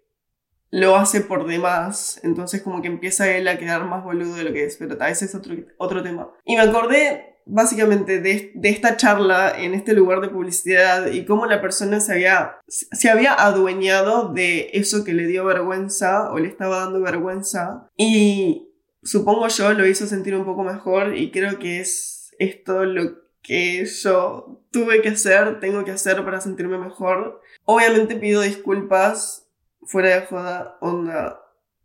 lo 0.70 0.96
hace 0.96 1.20
por 1.20 1.46
demás, 1.46 2.20
entonces 2.22 2.62
como 2.62 2.82
que 2.82 2.88
empieza 2.88 3.30
él 3.30 3.48
a 3.48 3.58
quedar 3.58 3.84
más 3.86 4.04
boludo 4.04 4.36
de 4.36 4.44
lo 4.44 4.52
que 4.52 4.64
es, 4.64 4.76
pero 4.76 4.96
vez 4.96 5.22
es 5.22 5.34
otro, 5.34 5.54
otro 5.78 6.02
tema. 6.02 6.30
Y 6.44 6.56
me 6.56 6.62
acordé 6.62 7.36
básicamente 7.46 8.20
de, 8.20 8.52
de, 8.54 8.68
esta 8.68 8.98
charla 8.98 9.54
en 9.58 9.72
este 9.72 9.94
lugar 9.94 10.20
de 10.20 10.28
publicidad 10.28 11.10
y 11.10 11.24
cómo 11.24 11.46
la 11.46 11.62
persona 11.62 11.98
se 12.00 12.12
había, 12.12 12.58
se 12.66 13.08
había 13.08 13.32
adueñado 13.32 14.34
de 14.34 14.70
eso 14.74 15.02
que 15.02 15.14
le 15.14 15.26
dio 15.26 15.46
vergüenza 15.46 16.30
o 16.30 16.38
le 16.38 16.48
estaba 16.48 16.80
dando 16.80 17.00
vergüenza 17.00 17.88
y 17.96 18.68
supongo 19.02 19.48
yo 19.48 19.72
lo 19.72 19.86
hizo 19.86 20.06
sentir 20.06 20.34
un 20.34 20.44
poco 20.44 20.62
mejor 20.62 21.16
y 21.16 21.30
creo 21.30 21.58
que 21.58 21.80
es 21.80 22.34
esto 22.38 22.84
lo 22.84 23.28
que 23.42 23.86
yo 23.86 24.62
tuve 24.70 25.00
que 25.00 25.08
hacer, 25.08 25.58
tengo 25.58 25.84
que 25.84 25.90
hacer 25.90 26.22
para 26.24 26.40
sentirme 26.42 26.76
mejor. 26.76 27.40
Obviamente 27.64 28.16
pido 28.16 28.42
disculpas 28.42 29.47
fuera 29.88 30.10
de 30.10 30.26
joda, 30.26 30.76
onda. 30.80 31.40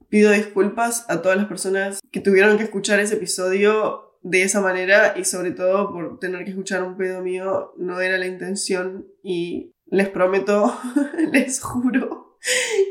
Pido 0.10 0.32
disculpas 0.32 1.10
a 1.10 1.22
todas 1.22 1.38
las 1.38 1.48
personas 1.48 2.02
que 2.12 2.20
tuvieron 2.20 2.58
que 2.58 2.64
escuchar 2.64 3.00
ese 3.00 3.16
episodio 3.16 4.20
de 4.22 4.44
esa 4.44 4.62
manera 4.62 5.16
y 5.18 5.26
sobre 5.26 5.52
todo 5.52 5.92
por 5.92 6.20
tener 6.20 6.44
que 6.44 6.52
escuchar 6.52 6.84
un 6.84 6.98
pedo 6.98 7.22
mío. 7.22 7.74
No 7.78 8.00
era 8.02 8.18
la 8.18 8.28
intención 8.28 9.08
y 9.24 9.74
les 9.86 10.10
prometo, 10.10 10.78
les 11.32 11.62
juro 11.62 12.38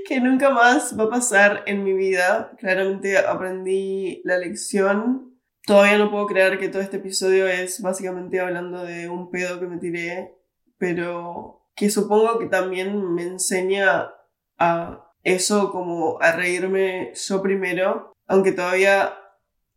que 0.06 0.18
nunca 0.18 0.50
más 0.50 0.98
va 0.98 1.04
a 1.04 1.10
pasar 1.10 1.62
en 1.66 1.84
mi 1.84 1.92
vida. 1.92 2.56
Claramente 2.58 3.18
aprendí 3.18 4.22
la 4.24 4.38
lección. 4.38 5.36
Todavía 5.66 5.98
no 5.98 6.10
puedo 6.10 6.26
creer 6.26 6.58
que 6.58 6.68
todo 6.68 6.82
este 6.82 6.96
episodio 6.96 7.46
es 7.46 7.80
básicamente 7.82 8.40
hablando 8.40 8.82
de 8.82 9.08
un 9.08 9.30
pedo 9.30 9.60
que 9.60 9.66
me 9.66 9.76
tiré, 9.76 10.34
pero 10.78 11.68
que 11.76 11.90
supongo 11.90 12.38
que 12.38 12.46
también 12.46 13.14
me 13.14 13.22
enseña 13.22 14.10
a 14.58 15.04
eso 15.22 15.70
como 15.70 16.20
a 16.20 16.32
reírme 16.32 17.12
yo 17.14 17.42
primero, 17.42 18.12
aunque 18.26 18.52
todavía 18.52 19.14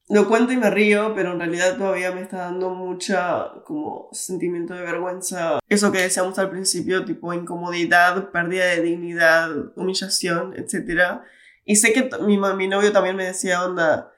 lo 0.08 0.28
cuento 0.28 0.54
y 0.54 0.58
me 0.58 0.70
río, 0.70 1.14
pero 1.16 1.32
en 1.32 1.40
realidad 1.40 1.78
todavía 1.78 2.12
me 2.12 2.22
está 2.22 2.38
dando 2.38 2.70
mucha 2.70 3.52
como 3.66 4.10
sentimiento 4.12 4.76
de 4.76 4.84
vergüenza. 4.84 5.60
Eso 5.68 5.92
que 5.92 6.02
decíamos 6.02 6.38
al 6.38 6.52
principio, 6.52 7.06
tipo 7.06 7.34
incomodidad, 7.34 8.30
pérdida 8.30 8.66
de 8.68 8.82
dignidad, 8.82 9.50
humillación, 9.76 10.54
etc. 10.58 11.22
Y 11.64 11.78
sé 11.78 11.92
que 11.92 12.10
mi, 12.22 12.38
mi 12.38 12.68
novio 12.68 12.92
también 12.92 13.16
me 13.16 13.26
decía, 13.26 13.66
onda, 13.66 14.12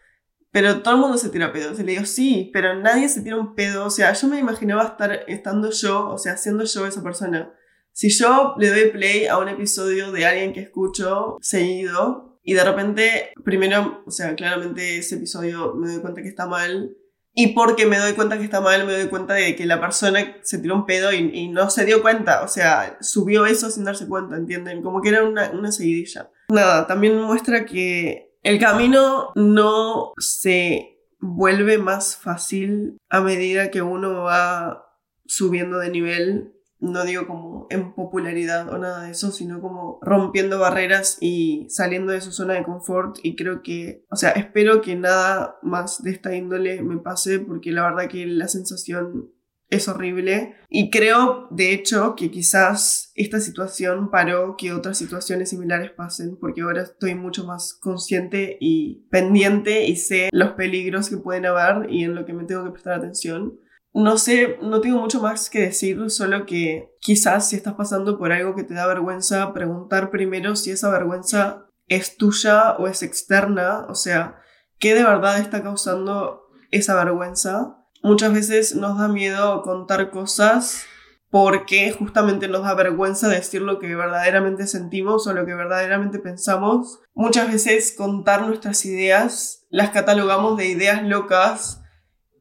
pero 0.52 0.82
todo 0.82 0.96
el 0.96 1.00
mundo 1.00 1.18
se 1.18 1.30
tira 1.30 1.54
pedos. 1.54 1.80
Y 1.80 1.84
le 1.84 1.94
digo, 1.94 2.06
sí, 2.06 2.50
pero 2.52 2.76
nadie 2.76 3.08
se 3.08 3.22
tira 3.22 3.38
un 3.38 3.56
pedo. 3.56 3.86
O 3.86 3.90
sea, 3.90 4.12
yo 4.12 4.28
me 4.28 4.40
imaginaba 4.40 4.84
estar 4.84 5.24
estando 5.28 5.72
yo, 5.72 6.10
o 6.10 6.18
sea, 6.18 6.36
siendo 6.36 6.66
yo 6.66 6.86
esa 6.86 7.02
persona. 7.02 7.54
Si 7.98 8.12
yo 8.12 8.54
le 8.60 8.70
doy 8.70 8.92
play 8.92 9.26
a 9.26 9.40
un 9.40 9.48
episodio 9.48 10.12
de 10.12 10.24
alguien 10.24 10.54
que 10.54 10.60
escucho 10.60 11.40
seguido 11.42 12.40
y 12.44 12.54
de 12.54 12.64
repente, 12.64 13.32
primero, 13.44 14.04
o 14.06 14.12
sea, 14.12 14.36
claramente 14.36 15.00
ese 15.00 15.16
episodio 15.16 15.74
me 15.74 15.90
doy 15.90 16.02
cuenta 16.02 16.22
que 16.22 16.28
está 16.28 16.46
mal. 16.46 16.96
Y 17.34 17.56
porque 17.56 17.88
me 17.88 17.98
doy 17.98 18.14
cuenta 18.14 18.38
que 18.38 18.44
está 18.44 18.62
mal, 18.62 18.86
me 18.86 18.94
doy 18.94 19.08
cuenta 19.08 19.34
de 19.34 19.56
que 19.56 19.66
la 19.66 19.82
persona 19.82 20.38
se 20.44 20.60
tiró 20.60 20.76
un 20.76 20.86
pedo 20.86 21.12
y, 21.12 21.48
no 21.48 21.72
se 21.72 21.86
dio 21.86 22.04
cuenta. 22.04 22.44
O 22.44 22.48
sea, 22.48 23.00
subió 23.02 23.48
eso 23.48 23.72
sin 23.72 23.84
darse 23.84 24.08
cuenta, 24.08 24.36
¿entienden? 24.36 24.84
Como 24.84 25.02
que 25.02 25.10
era 25.10 25.24
una, 25.24 25.50
una 25.50 25.72
seguidilla. 25.72 26.30
Nada, 26.50 26.86
también 26.86 27.20
muestra 27.20 27.66
que 27.66 28.32
el 28.44 28.60
camino 28.60 29.32
no 29.34 30.14
se 30.20 31.00
vuelve 31.20 31.80
más 31.80 32.16
fácil 32.16 33.00
a 33.10 33.22
medida 33.22 33.72
que 33.72 33.82
uno 33.82 34.22
va 34.22 34.84
subiendo 35.26 35.80
de 35.80 35.90
nivel 35.90 36.54
no 36.80 37.06
digo 37.06 37.28
como 37.28 37.68
en 37.70 37.94
popularidad 37.94 38.72
o 38.72 38.78
nada 38.78 39.04
de 39.04 39.12
eso, 39.12 39.32
sino 39.32 39.62
como 39.62 40.00
rompiendo 40.02 40.60
barreras 40.60 41.18
y 41.22 41.68
saliendo 41.70 42.12
de 42.12 42.22
su 42.22 42.32
zona 42.32 42.54
de 42.54 42.64
confort. 42.64 43.18
Y 43.24 43.36
creo 43.36 43.62
que, 43.64 44.06
o 44.10 44.16
sea, 44.16 44.32
espero 44.32 44.82
que 44.82 44.96
nada 44.96 45.58
más 45.64 46.04
de 46.04 46.12
esta 46.12 46.36
índole 46.36 46.82
me 46.84 46.98
pase 46.98 47.40
porque 47.40 47.72
la 47.72 47.84
verdad 47.84 48.10
que 48.10 48.26
la 48.26 48.48
sensación 48.48 49.32
es 49.70 49.88
horrible. 49.88 50.56
Y 50.70 50.90
creo 50.90 51.48
de 51.52 51.74
hecho 51.74 52.16
que 52.16 52.32
quizás 52.32 53.12
esta 53.16 53.40
situación 53.40 54.10
paró 54.12 54.56
que 54.58 54.72
otras 54.72 54.98
situaciones 54.98 55.50
similares 55.50 55.92
pasen 55.92 56.38
porque 56.40 56.62
ahora 56.62 56.84
estoy 56.84 57.16
mucho 57.16 57.46
más 57.46 57.74
consciente 57.74 58.58
y 58.60 59.08
pendiente 59.10 59.86
y 59.86 59.96
sé 59.98 60.30
los 60.32 60.52
peligros 60.52 61.10
que 61.10 61.18
pueden 61.18 61.46
haber 61.46 61.92
y 61.92 62.04
en 62.04 62.16
lo 62.16 62.26
que 62.26 62.34
me 62.34 62.46
tengo 62.46 62.64
que 62.64 62.72
prestar 62.72 62.94
atención 62.94 63.60
no 63.98 64.20
sé, 64.20 64.60
no 64.62 64.80
tengo 64.80 65.00
mucho 65.00 65.20
más 65.22 65.50
que 65.50 65.60
decir, 65.62 66.12
solo 66.12 66.46
que 66.46 66.94
quizás 67.02 67.50
si 67.50 67.56
estás 67.56 67.74
pasando 67.74 68.20
por 68.20 68.32
algo 68.32 68.54
que 68.54 68.64
te 68.64 68.76
da 68.76 68.86
vergüenza, 68.86 69.54
preguntar 69.54 70.12
primero 70.12 70.56
si 70.56 70.70
esa 70.70 70.92
vergüenza 70.92 71.66
es 71.88 72.16
tuya 72.16 72.74
o 72.74 72.88
es 72.88 73.02
externa, 73.02 73.88
o 73.90 73.96
sea, 73.96 74.40
¿qué 74.78 74.94
de 74.94 75.04
verdad 75.04 75.40
está 75.40 75.64
causando 75.64 76.44
esa 76.70 76.94
vergüenza? 76.94 77.78
Muchas 78.04 78.34
veces 78.34 78.76
nos 78.76 79.00
da 79.00 79.08
miedo 79.08 79.64
contar 79.64 80.12
cosas 80.12 80.86
porque 81.32 81.92
justamente 81.92 82.48
nos 82.48 82.62
da 82.62 82.76
vergüenza 82.76 83.28
decir 83.28 83.64
lo 83.64 83.80
que 83.80 83.96
verdaderamente 83.96 84.68
sentimos 84.68 85.26
o 85.26 85.34
lo 85.34 85.44
que 85.48 85.56
verdaderamente 85.56 86.20
pensamos. 86.20 87.00
Muchas 87.16 87.52
veces 87.52 87.96
contar 87.98 88.46
nuestras 88.46 88.86
ideas 88.86 89.66
las 89.72 89.90
catalogamos 89.90 90.56
de 90.56 90.68
ideas 90.68 91.02
locas 91.02 91.82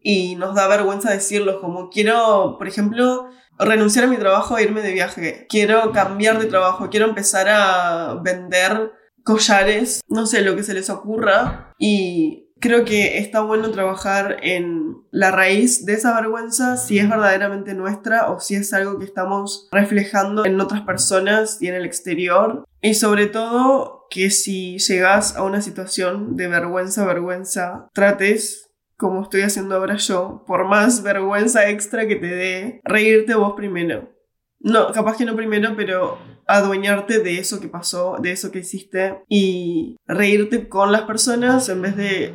y 0.09 0.37
nos 0.37 0.55
da 0.55 0.69
vergüenza 0.69 1.11
decirlo, 1.11 1.61
como 1.61 1.91
quiero, 1.91 2.55
por 2.59 2.69
ejemplo, 2.69 3.29
renunciar 3.59 4.05
a 4.05 4.09
mi 4.09 4.17
trabajo 4.17 4.57
e 4.57 4.63
irme 4.63 4.81
de 4.81 4.93
viaje, 4.93 5.49
quiero 5.49 5.91
cambiar 5.91 6.39
de 6.39 6.47
trabajo, 6.47 6.91
quiero 6.91 7.07
empezar 7.07 7.49
a 7.49 8.15
vender 8.23 8.93
collares, 9.25 10.03
no 10.07 10.27
sé, 10.27 10.43
lo 10.43 10.55
que 10.55 10.63
se 10.63 10.75
les 10.75 10.91
ocurra 10.91 11.73
y 11.77 12.53
creo 12.61 12.85
que 12.85 13.19
está 13.19 13.41
bueno 13.41 13.73
trabajar 13.73 14.37
en 14.43 14.95
la 15.11 15.33
raíz 15.33 15.85
de 15.85 15.95
esa 15.95 16.15
vergüenza, 16.15 16.77
si 16.77 17.01
es 17.01 17.09
verdaderamente 17.09 17.75
nuestra 17.75 18.31
o 18.31 18.39
si 18.39 18.55
es 18.55 18.73
algo 18.73 19.01
que 19.01 19.07
estamos 19.07 19.69
reflejando 19.73 20.45
en 20.45 20.61
otras 20.61 20.83
personas 20.83 21.61
y 21.61 21.67
en 21.67 21.75
el 21.75 21.85
exterior. 21.85 22.65
Y 22.81 22.95
sobre 22.95 23.27
todo 23.27 24.07
que 24.09 24.31
si 24.31 24.79
llegas 24.79 25.35
a 25.35 25.43
una 25.43 25.61
situación 25.63 26.37
de 26.37 26.47
vergüenza, 26.47 27.05
vergüenza, 27.05 27.89
trates 27.93 28.66
como 28.97 29.23
estoy 29.23 29.43
haciendo 29.43 29.77
ahora 29.77 29.97
yo, 29.97 30.45
por 30.47 30.67
más 30.67 31.03
vergüenza 31.03 31.69
extra 31.69 32.07
que 32.07 32.17
te 32.17 32.27
dé, 32.27 32.81
reírte 32.85 33.35
vos 33.35 33.55
primero. 33.55 34.13
No, 34.59 34.91
capaz 34.93 35.17
que 35.17 35.25
no 35.25 35.37
primero, 35.37 35.75
pero 35.77 36.19
adueñarte 36.47 37.19
de 37.19 37.39
eso 37.39 37.61
que 37.61 37.69
pasó, 37.69 38.17
de 38.21 38.33
eso 38.33 38.51
que 38.51 38.61
hiciste 38.61 39.23
y 39.29 39.97
reírte 40.07 40.69
con 40.69 40.93
las 40.93 41.03
personas 41.03 41.69
en 41.69 41.83
vez 41.83 41.97
de 41.97 42.35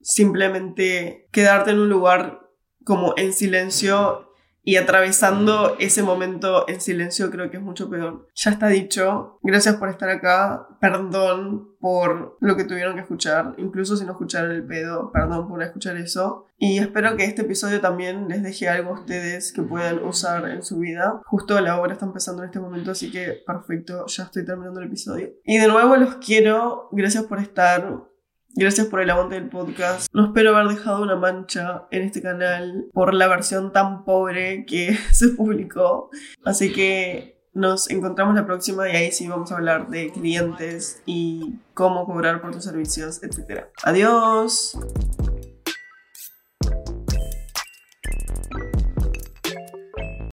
simplemente 0.00 1.26
quedarte 1.32 1.72
en 1.72 1.80
un 1.80 1.88
lugar 1.88 2.40
como 2.84 3.14
en 3.16 3.32
silencio 3.32 4.25
y 4.66 4.78
atravesando 4.78 5.76
ese 5.78 6.02
momento 6.02 6.68
en 6.68 6.80
silencio 6.80 7.30
creo 7.30 7.52
que 7.52 7.56
es 7.56 7.62
mucho 7.62 7.88
peor. 7.88 8.26
Ya 8.34 8.50
está 8.50 8.66
dicho. 8.66 9.38
Gracias 9.44 9.76
por 9.76 9.88
estar 9.88 10.10
acá. 10.10 10.66
Perdón 10.80 11.76
por 11.78 12.36
lo 12.40 12.56
que 12.56 12.64
tuvieron 12.64 12.96
que 12.96 13.02
escuchar. 13.02 13.54
Incluso 13.58 13.96
si 13.96 14.04
no 14.04 14.10
escucharon 14.10 14.50
el 14.50 14.66
pedo, 14.66 15.12
perdón 15.12 15.46
por 15.46 15.62
escuchar 15.62 15.96
eso. 15.96 16.46
Y 16.58 16.78
espero 16.78 17.16
que 17.16 17.26
este 17.26 17.42
episodio 17.42 17.80
también 17.80 18.26
les 18.26 18.42
deje 18.42 18.68
algo 18.68 18.90
a 18.90 18.94
ustedes 18.94 19.52
que 19.52 19.62
puedan 19.62 20.02
usar 20.02 20.48
en 20.48 20.64
su 20.64 20.80
vida. 20.80 21.20
Justo 21.26 21.60
la 21.60 21.78
hora 21.78 21.92
está 21.92 22.06
empezando 22.06 22.42
en 22.42 22.48
este 22.48 22.58
momento, 22.58 22.90
así 22.90 23.12
que 23.12 23.44
perfecto, 23.46 24.06
ya 24.08 24.24
estoy 24.24 24.44
terminando 24.44 24.80
el 24.80 24.88
episodio. 24.88 25.28
Y 25.44 25.58
de 25.58 25.68
nuevo 25.68 25.94
los 25.96 26.16
quiero. 26.16 26.88
Gracias 26.90 27.22
por 27.22 27.38
estar. 27.38 28.00
Gracias 28.58 28.86
por 28.86 29.02
el 29.02 29.10
aguante 29.10 29.34
del 29.34 29.50
podcast. 29.50 30.08
No 30.14 30.24
espero 30.24 30.56
haber 30.56 30.74
dejado 30.74 31.02
una 31.02 31.14
mancha 31.14 31.82
en 31.90 32.04
este 32.04 32.22
canal 32.22 32.86
por 32.94 33.12
la 33.12 33.28
versión 33.28 33.70
tan 33.70 34.02
pobre 34.02 34.64
que 34.64 34.96
se 35.12 35.28
publicó. 35.28 36.08
Así 36.42 36.72
que 36.72 37.38
nos 37.52 37.90
encontramos 37.90 38.34
la 38.34 38.46
próxima 38.46 38.88
y 38.88 38.96
ahí 38.96 39.12
sí 39.12 39.28
vamos 39.28 39.52
a 39.52 39.56
hablar 39.56 39.90
de 39.90 40.10
clientes 40.10 41.02
y 41.04 41.56
cómo 41.74 42.06
cobrar 42.06 42.40
por 42.40 42.52
tus 42.52 42.64
servicios, 42.64 43.22
etc. 43.22 43.66
Adiós. 43.84 44.78